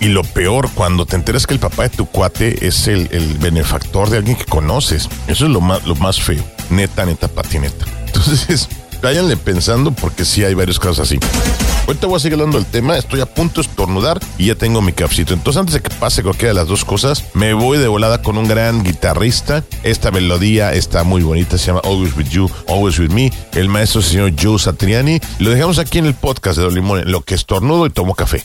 y 0.00 0.06
lo 0.06 0.22
peor, 0.22 0.70
cuando 0.74 1.06
te 1.06 1.16
enteras 1.16 1.46
que 1.46 1.54
el 1.54 1.60
papá 1.60 1.84
de 1.84 1.88
tu 1.90 2.06
cuate 2.06 2.66
es 2.66 2.86
el, 2.86 3.08
el 3.10 3.36
benefactor 3.38 4.10
de 4.10 4.18
alguien 4.18 4.36
que 4.36 4.44
conoces. 4.44 5.08
Eso 5.26 5.46
es 5.46 5.50
lo 5.50 5.60
más, 5.60 5.84
lo 5.84 5.96
más 5.96 6.20
feo. 6.20 6.44
Neta, 6.70 7.04
neta, 7.04 7.26
patineta. 7.26 7.97
Entonces, 8.18 8.68
váyanle 9.02 9.36
pensando 9.36 9.92
porque 9.92 10.24
sí 10.24 10.44
hay 10.44 10.54
varios 10.54 10.78
casos 10.78 11.00
así. 11.00 11.18
Ahorita 11.86 12.06
voy 12.06 12.16
a 12.16 12.20
seguir 12.20 12.34
hablando 12.34 12.58
del 12.58 12.66
tema, 12.66 12.98
estoy 12.98 13.20
a 13.20 13.26
punto 13.26 13.62
de 13.62 13.68
estornudar 13.68 14.20
y 14.36 14.46
ya 14.46 14.54
tengo 14.56 14.82
mi 14.82 14.92
capsito. 14.92 15.32
Entonces, 15.32 15.60
antes 15.60 15.74
de 15.74 15.80
que 15.80 15.94
pase 15.94 16.22
cualquiera 16.22 16.48
de 16.48 16.54
las 16.54 16.68
dos 16.68 16.84
cosas, 16.84 17.24
me 17.32 17.54
voy 17.54 17.78
de 17.78 17.88
volada 17.88 18.20
con 18.20 18.36
un 18.36 18.46
gran 18.46 18.82
guitarrista. 18.82 19.64
Esta 19.84 20.10
melodía 20.10 20.74
está 20.74 21.04
muy 21.04 21.22
bonita, 21.22 21.56
se 21.56 21.68
llama 21.68 21.80
Always 21.84 22.14
With 22.16 22.28
You, 22.28 22.50
Always 22.68 22.98
With 22.98 23.10
Me. 23.10 23.32
El 23.52 23.68
maestro 23.68 24.02
señor 24.02 24.32
Joe 24.38 24.58
Satriani. 24.58 25.20
Lo 25.38 25.50
dejamos 25.50 25.78
aquí 25.78 25.98
en 25.98 26.06
el 26.06 26.14
podcast 26.14 26.58
de 26.58 26.64
Don 26.64 26.74
Limón, 26.74 27.00
en 27.00 27.12
lo 27.12 27.22
que 27.22 27.34
estornudo 27.34 27.86
y 27.86 27.90
tomo 27.90 28.14
café. 28.14 28.44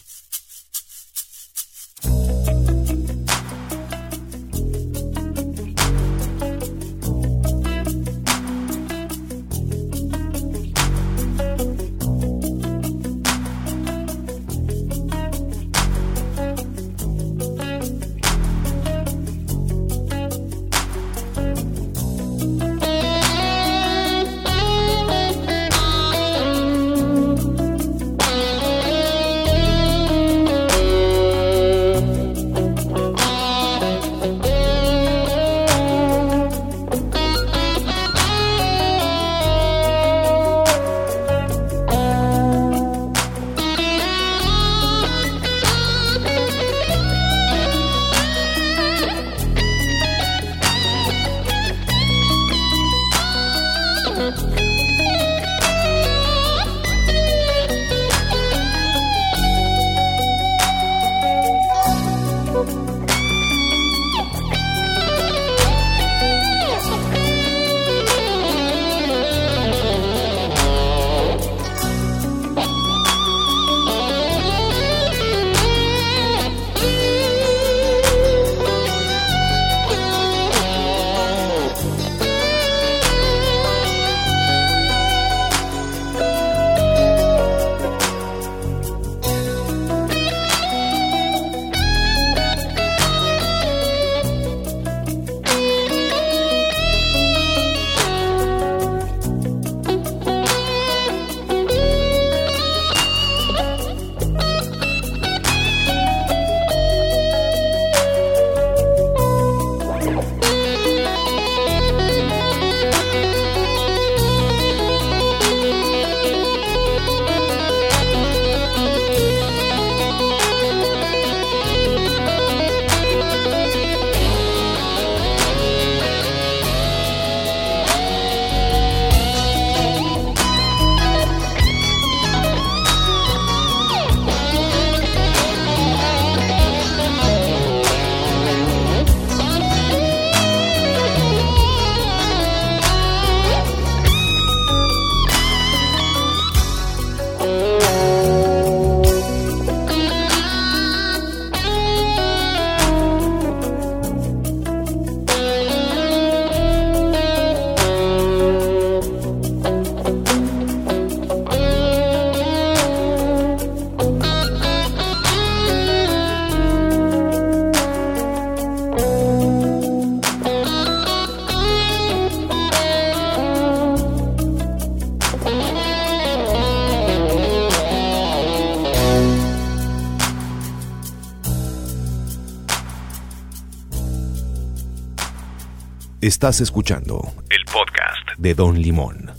Estás 186.33 186.61
escuchando 186.61 187.31
el 187.51 187.63
podcast 187.65 188.39
de 188.39 188.55
Don 188.55 188.81
Limón. 188.81 189.31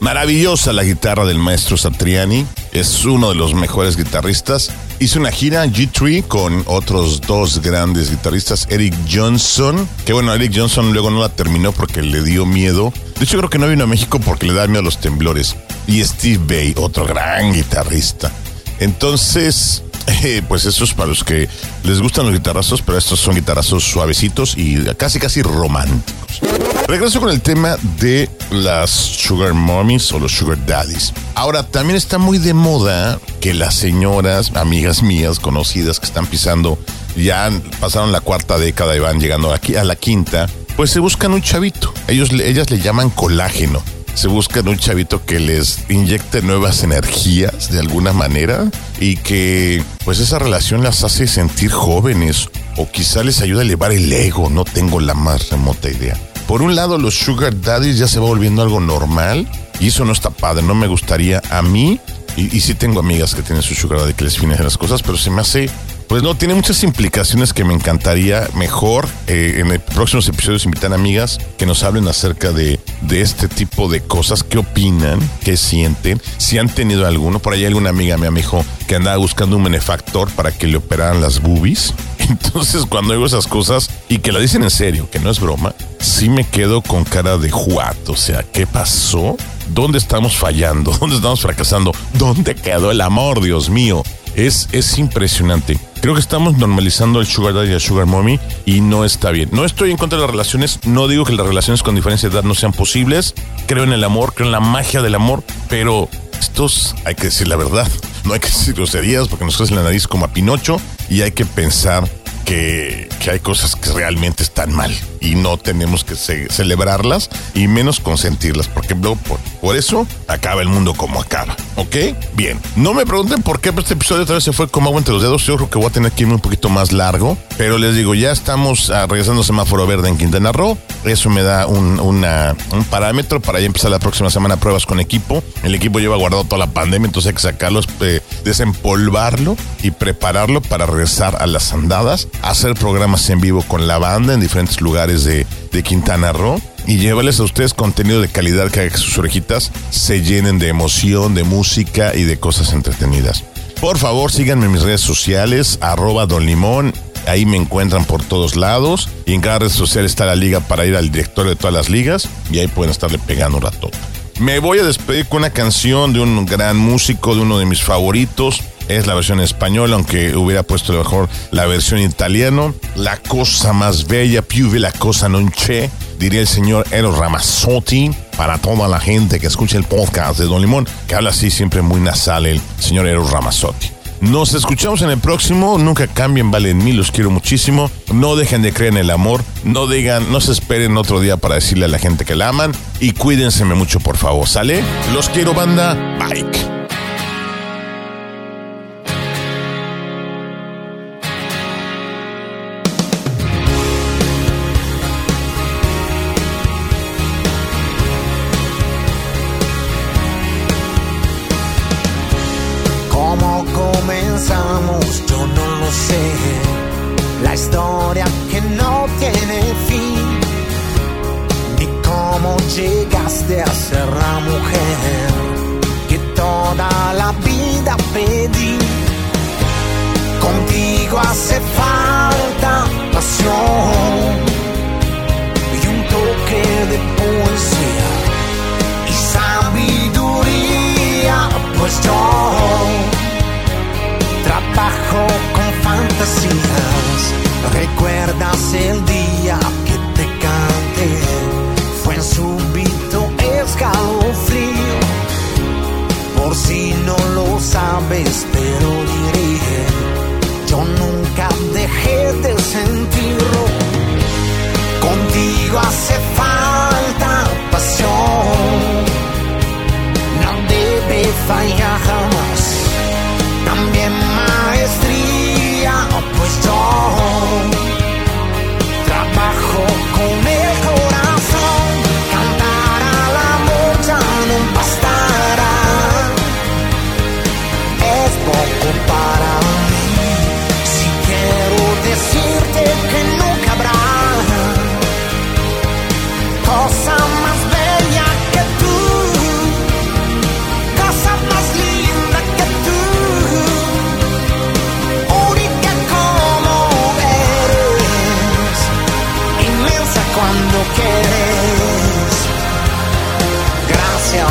Maravillosa 0.00 0.72
la 0.72 0.84
guitarra 0.84 1.26
del 1.26 1.36
maestro 1.36 1.76
Satriani. 1.76 2.46
Es 2.72 3.04
uno 3.04 3.28
de 3.28 3.34
los 3.34 3.52
mejores 3.52 3.98
guitarristas. 3.98 4.72
Hizo 5.00 5.20
una 5.20 5.30
gira 5.30 5.66
G3 5.66 6.26
con 6.26 6.64
otros 6.64 7.20
dos 7.20 7.60
grandes 7.60 8.10
guitarristas, 8.10 8.66
Eric 8.70 8.94
Johnson, 9.06 9.86
que 10.06 10.14
bueno, 10.14 10.32
Eric 10.32 10.54
Johnson 10.56 10.94
luego 10.94 11.10
no 11.10 11.20
la 11.20 11.28
terminó 11.28 11.72
porque 11.72 12.00
le 12.00 12.22
dio 12.22 12.46
miedo. 12.46 12.90
De 13.18 13.24
hecho, 13.24 13.36
creo 13.36 13.50
que 13.50 13.58
no 13.58 13.68
vino 13.68 13.84
a 13.84 13.88
México 13.88 14.18
porque 14.18 14.46
le 14.46 14.54
da 14.54 14.66
miedo 14.66 14.80
a 14.80 14.84
los 14.84 14.98
temblores. 14.98 15.54
Y 15.86 16.02
Steve 16.02 16.40
Bay, 16.42 16.74
otro 16.78 17.04
gran 17.04 17.52
guitarrista. 17.52 18.32
Entonces, 18.80 19.84
eh, 20.06 20.42
pues 20.46 20.64
eso 20.64 20.84
es 20.84 20.94
para 20.94 21.08
los 21.08 21.24
que 21.24 21.48
les 21.84 22.00
gustan 22.00 22.26
los 22.26 22.34
guitarrazos, 22.34 22.82
pero 22.82 22.98
estos 22.98 23.20
son 23.20 23.34
guitarrazos 23.34 23.84
suavecitos 23.84 24.56
y 24.56 24.84
casi 24.96 25.18
casi 25.18 25.42
románticos. 25.42 26.40
Regreso 26.88 27.20
con 27.20 27.30
el 27.30 27.40
tema 27.40 27.76
de 27.98 28.28
las 28.50 28.90
sugar 28.90 29.54
mommies 29.54 30.12
o 30.12 30.18
los 30.18 30.32
sugar 30.32 30.64
daddies. 30.66 31.12
Ahora, 31.34 31.62
también 31.62 31.96
está 31.96 32.18
muy 32.18 32.38
de 32.38 32.54
moda 32.54 33.18
que 33.40 33.54
las 33.54 33.74
señoras, 33.74 34.52
amigas 34.54 35.02
mías, 35.02 35.38
conocidas 35.38 36.00
que 36.00 36.06
están 36.06 36.26
pisando, 36.26 36.78
ya 37.16 37.50
pasaron 37.80 38.12
la 38.12 38.20
cuarta 38.20 38.58
década 38.58 38.96
y 38.96 38.98
van 38.98 39.20
llegando 39.20 39.52
aquí 39.52 39.76
a 39.76 39.84
la 39.84 39.96
quinta, 39.96 40.48
pues 40.76 40.90
se 40.90 41.00
buscan 41.00 41.32
un 41.32 41.42
chavito. 41.42 41.92
Ellos, 42.08 42.30
ellas 42.32 42.70
le 42.70 42.80
llaman 42.80 43.10
colágeno 43.10 43.82
se 44.14 44.28
buscan 44.28 44.68
un 44.68 44.78
chavito 44.78 45.24
que 45.24 45.40
les 45.40 45.78
inyecte 45.88 46.42
nuevas 46.42 46.82
energías 46.82 47.70
de 47.70 47.80
alguna 47.80 48.12
manera 48.12 48.70
y 49.00 49.16
que 49.16 49.82
pues 50.04 50.18
esa 50.18 50.38
relación 50.38 50.82
las 50.82 51.02
hace 51.04 51.26
sentir 51.26 51.70
jóvenes 51.70 52.48
o 52.76 52.90
quizá 52.90 53.22
les 53.22 53.40
ayuda 53.40 53.60
a 53.60 53.64
elevar 53.64 53.92
el 53.92 54.12
ego, 54.12 54.50
no 54.50 54.64
tengo 54.64 55.00
la 55.00 55.14
más 55.14 55.50
remota 55.50 55.90
idea. 55.90 56.16
Por 56.46 56.62
un 56.62 56.74
lado, 56.74 56.98
los 56.98 57.18
sugar 57.18 57.60
daddies 57.60 57.98
ya 57.98 58.08
se 58.08 58.20
va 58.20 58.26
volviendo 58.26 58.62
algo 58.62 58.80
normal 58.80 59.48
y 59.80 59.88
eso 59.88 60.04
no 60.04 60.12
está 60.12 60.30
padre, 60.30 60.62
no 60.62 60.74
me 60.74 60.86
gustaría 60.86 61.40
a 61.50 61.62
mí 61.62 62.00
y, 62.36 62.56
y 62.56 62.60
sí 62.60 62.74
tengo 62.74 63.00
amigas 63.00 63.34
que 63.34 63.42
tienen 63.42 63.62
su 63.62 63.74
sugar 63.74 64.00
daddy 64.00 64.14
que 64.14 64.24
les 64.24 64.38
financian 64.38 64.64
las 64.64 64.78
cosas, 64.78 65.02
pero 65.02 65.16
se 65.16 65.30
me 65.30 65.40
hace 65.40 65.70
pues 66.12 66.22
no, 66.22 66.34
tiene 66.34 66.52
muchas 66.52 66.84
implicaciones 66.84 67.54
que 67.54 67.64
me 67.64 67.72
encantaría 67.72 68.46
mejor 68.52 69.08
eh, 69.28 69.54
en 69.60 69.68
el 69.68 69.80
próximos 69.80 70.28
episodios 70.28 70.66
invitar 70.66 70.92
amigas 70.92 71.38
que 71.56 71.64
nos 71.64 71.84
hablen 71.84 72.06
acerca 72.06 72.52
de, 72.52 72.78
de 73.00 73.22
este 73.22 73.48
tipo 73.48 73.88
de 73.88 74.02
cosas, 74.02 74.44
qué 74.44 74.58
opinan, 74.58 75.18
qué 75.42 75.56
sienten, 75.56 76.20
si 76.36 76.58
han 76.58 76.68
tenido 76.68 77.06
alguno. 77.06 77.38
Por 77.38 77.54
ahí 77.54 77.64
alguna 77.64 77.88
amiga 77.88 78.18
me 78.18 78.30
dijo 78.30 78.62
que 78.86 78.96
andaba 78.96 79.16
buscando 79.16 79.56
un 79.56 79.64
benefactor 79.64 80.30
para 80.32 80.52
que 80.52 80.66
le 80.66 80.76
operaran 80.76 81.22
las 81.22 81.40
boobies. 81.40 81.94
Entonces 82.18 82.84
cuando 82.84 83.14
oigo 83.14 83.24
esas 83.24 83.46
cosas 83.46 83.88
y 84.10 84.18
que 84.18 84.32
la 84.32 84.38
dicen 84.38 84.64
en 84.64 84.70
serio, 84.70 85.08
que 85.10 85.18
no 85.18 85.30
es 85.30 85.40
broma, 85.40 85.74
sí 85.98 86.28
me 86.28 86.44
quedo 86.44 86.82
con 86.82 87.04
cara 87.04 87.38
de 87.38 87.50
juato. 87.50 88.12
O 88.12 88.16
sea, 88.16 88.42
¿qué 88.42 88.66
pasó? 88.66 89.38
¿Dónde 89.68 89.96
estamos 89.96 90.36
fallando? 90.36 90.92
¿Dónde 91.00 91.16
estamos 91.16 91.40
fracasando? 91.40 91.92
¿Dónde 92.18 92.54
quedó 92.54 92.90
el 92.90 93.00
amor, 93.00 93.40
Dios 93.40 93.70
mío? 93.70 94.02
Es, 94.36 94.68
es 94.72 94.98
impresionante. 94.98 95.78
Creo 96.00 96.14
que 96.14 96.20
estamos 96.20 96.58
normalizando 96.58 97.20
el 97.20 97.26
sugar 97.26 97.54
daddy 97.54 97.70
y 97.70 97.72
el 97.72 97.80
sugar 97.80 98.06
mommy 98.06 98.40
y 98.64 98.80
no 98.80 99.04
está 99.04 99.30
bien. 99.30 99.50
No 99.52 99.64
estoy 99.64 99.90
en 99.90 99.96
contra 99.96 100.18
de 100.18 100.22
las 100.22 100.30
relaciones, 100.30 100.80
no 100.84 101.06
digo 101.06 101.24
que 101.24 101.32
las 101.32 101.46
relaciones 101.46 101.82
con 101.82 101.94
diferencia 101.94 102.28
de 102.28 102.34
edad 102.34 102.44
no 102.44 102.54
sean 102.54 102.72
posibles. 102.72 103.34
Creo 103.66 103.84
en 103.84 103.92
el 103.92 104.02
amor, 104.02 104.34
creo 104.34 104.46
en 104.46 104.52
la 104.52 104.60
magia 104.60 105.02
del 105.02 105.14
amor, 105.14 105.44
pero 105.68 106.08
estos 106.40 106.94
hay 107.04 107.14
que 107.14 107.24
decir 107.24 107.48
la 107.48 107.56
verdad. 107.56 107.88
No 108.24 108.34
hay 108.34 108.38
que 108.38 108.46
decir 108.46 108.74
groserías 108.74 109.26
porque 109.26 109.44
nos 109.44 109.60
hacen 109.60 109.74
la 109.74 109.82
nariz 109.82 110.06
como 110.06 110.24
a 110.24 110.28
Pinocho 110.28 110.80
y 111.10 111.22
hay 111.22 111.32
que 111.32 111.44
pensar 111.44 112.08
que, 112.44 113.08
que, 113.20 113.32
hay 113.32 113.40
cosas 113.40 113.74
que 113.74 113.90
realmente 113.90 114.44
están 114.44 114.72
mal 114.72 114.94
y 115.22 115.36
no 115.36 115.56
tenemos 115.56 116.04
que 116.04 116.16
ce 116.16 116.48
celebrarlas 116.50 117.30
y 117.54 117.68
menos 117.68 118.00
consentirlas, 118.00 118.68
porque 118.68 118.94
por, 118.94 119.16
por, 119.60 119.76
eso 119.76 120.06
acaba 120.28 120.60
el 120.60 120.68
mundo 120.68 120.94
como 120.94 121.20
acaba, 121.20 121.56
¿ok? 121.76 121.96
Bien, 122.34 122.60
no 122.76 122.92
me 122.92 123.06
pregunten 123.06 123.42
por 123.42 123.60
qué 123.60 123.70
este 123.78 123.94
episodio 123.94 124.22
otra 124.22 124.34
vez 124.34 124.44
se 124.44 124.52
fue 124.52 124.68
como 124.68 124.88
agua 124.88 124.98
entre 124.98 125.14
los 125.14 125.22
dedos, 125.22 125.44
yo 125.44 125.56
creo 125.56 125.70
que 125.70 125.78
voy 125.78 125.86
a 125.86 125.90
tener 125.90 126.12
que 126.12 126.24
irme 126.24 126.34
un 126.34 126.40
poquito 126.40 126.68
más 126.68 126.92
largo, 126.92 127.38
pero 127.56 127.78
les 127.78 127.94
digo, 127.94 128.14
ya 128.14 128.32
estamos 128.32 128.90
ah, 128.90 129.06
regresando 129.06 129.42
a 129.42 129.44
semáforo 129.44 129.86
verde 129.86 130.08
en 130.08 130.18
Quintana 130.18 130.52
Roo, 130.52 130.76
eso 131.04 131.30
me 131.30 131.42
da 131.42 131.66
un, 131.66 131.98
un 132.00 132.84
parámetro 132.90 133.40
para 133.40 133.60
ya 133.60 133.66
empezar 133.66 133.90
la 133.90 133.98
próxima 133.98 134.30
semana 134.30 134.56
pruebas 134.56 134.84
con 134.84 135.00
equipo, 135.00 135.42
el 135.62 135.74
equipo 135.74 136.00
lleva 136.00 136.16
guardado 136.16 136.44
toda 136.44 136.58
la 136.58 136.72
pandemia, 136.72 137.06
entonces 137.06 137.30
hay 137.30 137.34
que 137.34 137.40
sacarlos, 137.42 137.88
eh, 138.00 138.20
desempolvarlo 138.44 139.56
y 139.82 139.92
prepararlo 139.92 140.60
para 140.60 140.86
regresar 140.86 141.36
a 141.40 141.46
las 141.46 141.72
andadas 141.72 142.28
hacer 142.42 142.74
programas 142.74 143.28
en 143.30 143.40
vivo 143.40 143.62
con 143.62 143.86
la 143.86 143.98
banda 143.98 144.34
en 144.34 144.40
diferentes 144.40 144.80
lugares 144.80 145.11
de, 145.18 145.46
de 145.70 145.82
Quintana 145.82 146.32
Roo 146.32 146.60
y 146.86 146.98
llevarles 146.98 147.38
a 147.40 147.44
ustedes 147.44 147.74
contenido 147.74 148.20
de 148.20 148.28
calidad 148.28 148.70
que 148.70 148.80
haga 148.80 148.90
que 148.90 148.98
sus 148.98 149.16
orejitas 149.18 149.70
se 149.90 150.22
llenen 150.22 150.58
de 150.58 150.68
emoción, 150.68 151.34
de 151.34 151.44
música 151.44 152.14
y 152.14 152.24
de 152.24 152.38
cosas 152.38 152.72
entretenidas. 152.72 153.44
Por 153.80 153.98
favor, 153.98 154.30
síganme 154.30 154.66
en 154.66 154.72
mis 154.72 154.82
redes 154.82 155.00
sociales, 155.00 155.78
arroba 155.80 156.26
Don 156.26 156.46
Limón. 156.46 156.92
Ahí 157.26 157.46
me 157.46 157.56
encuentran 157.56 158.04
por 158.04 158.22
todos 158.22 158.56
lados. 158.56 159.08
Y 159.26 159.34
en 159.34 159.40
cada 159.40 159.60
red 159.60 159.70
social 159.70 160.04
está 160.04 160.24
la 160.24 160.36
liga 160.36 160.60
para 160.60 160.86
ir 160.86 160.96
al 160.96 161.10
directorio 161.10 161.50
de 161.50 161.56
todas 161.56 161.74
las 161.74 161.88
ligas. 161.88 162.28
Y 162.50 162.58
ahí 162.58 162.68
pueden 162.68 162.90
estarle 162.90 163.18
pegando 163.18 163.58
un 163.58 163.64
rato. 163.64 163.90
Me 164.38 164.58
voy 164.58 164.78
a 164.78 164.84
despedir 164.84 165.26
con 165.26 165.38
una 165.38 165.50
canción 165.50 166.12
de 166.12 166.20
un 166.20 166.46
gran 166.46 166.76
músico, 166.76 167.34
de 167.34 167.42
uno 167.42 167.58
de 167.58 167.66
mis 167.66 167.82
favoritos. 167.82 168.60
Es 168.88 169.06
la 169.06 169.14
versión 169.14 169.40
española, 169.40 169.94
aunque 169.94 170.36
hubiera 170.36 170.62
puesto 170.62 170.92
mejor 170.92 171.28
la 171.50 171.66
versión 171.66 172.00
italiano. 172.00 172.74
La 172.96 173.16
cosa 173.16 173.72
más 173.72 174.06
bella, 174.06 174.42
più 174.42 174.72
la 174.74 174.92
cosa 174.92 175.28
non 175.28 175.50
c'è, 175.50 175.88
diría 176.18 176.40
el 176.40 176.48
señor 176.48 176.86
Eros 176.90 177.16
Ramazzotti. 177.18 178.10
Para 178.36 178.58
toda 178.58 178.88
la 178.88 178.98
gente 178.98 179.38
que 179.38 179.46
escucha 179.46 179.76
el 179.78 179.84
podcast 179.84 180.38
de 180.38 180.46
Don 180.46 180.60
Limón, 180.60 180.86
que 181.06 181.14
habla 181.14 181.30
así 181.30 181.50
siempre 181.50 181.82
muy 181.82 182.00
nasal 182.00 182.46
el 182.46 182.60
señor 182.78 183.06
Eros 183.06 183.30
Ramazzotti. 183.30 183.90
Nos 184.22 184.54
escuchamos 184.54 185.02
en 185.02 185.10
el 185.10 185.18
próximo. 185.18 185.78
Nunca 185.78 186.06
cambien, 186.06 186.52
valen 186.52 186.78
mí, 186.78 186.92
los 186.92 187.10
quiero 187.10 187.30
muchísimo. 187.30 187.90
No 188.12 188.36
dejen 188.36 188.62
de 188.62 188.72
creer 188.72 188.92
en 188.92 188.98
el 188.98 189.10
amor. 189.10 189.42
No 189.64 189.88
digan, 189.88 190.30
no 190.30 190.40
se 190.40 190.52
esperen 190.52 190.96
otro 190.96 191.18
día 191.20 191.36
para 191.36 191.56
decirle 191.56 191.86
a 191.86 191.88
la 191.88 191.98
gente 191.98 192.24
que 192.24 192.36
la 192.36 192.48
aman. 192.48 192.70
Y 193.00 193.12
cuídense 193.12 193.64
mucho, 193.64 193.98
por 193.98 194.16
favor. 194.16 194.48
¿Sale? 194.48 194.84
Los 195.12 195.28
quiero, 195.28 195.54
banda. 195.54 195.94
Bye. 196.20 196.71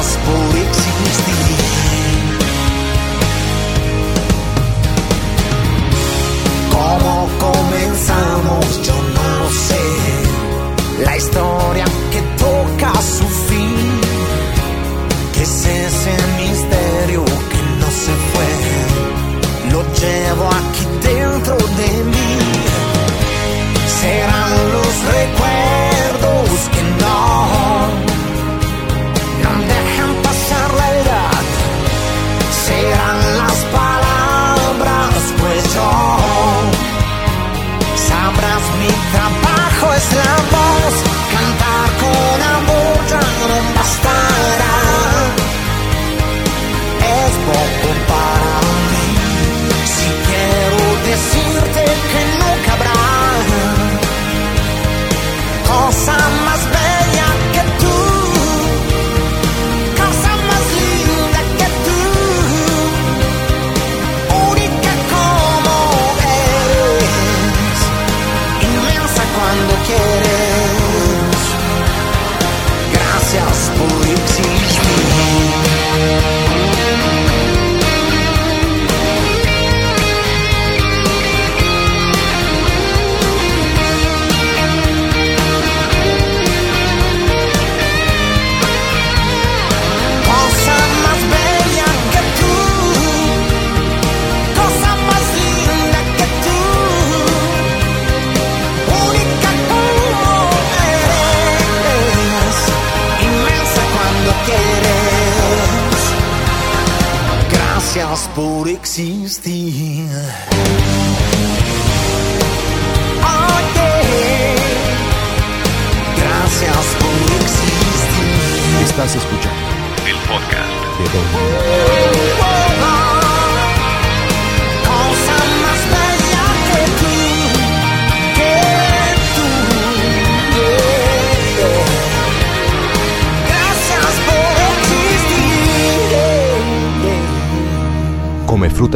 impossible, 0.02 0.62
¿Cómo 6.72 7.30
comenzamos? 7.40 8.82
Yo 8.84 8.94
no 8.94 9.44
lo 9.44 9.50
sé. 9.50 11.06
La 11.06 11.18
historia 11.18 11.86
que 12.12 12.22
toca 12.38 13.02
su 13.02 13.28
fin. 13.48 14.02
¿Qué 15.34 15.44
es 15.44 15.66
ese 15.66 16.16
misterio 16.40 17.26
que 17.26 17.62
no 17.80 17.90
se 18.04 18.14
fue? 18.32 19.72
Lo 19.72 19.82
llevo 20.02 20.51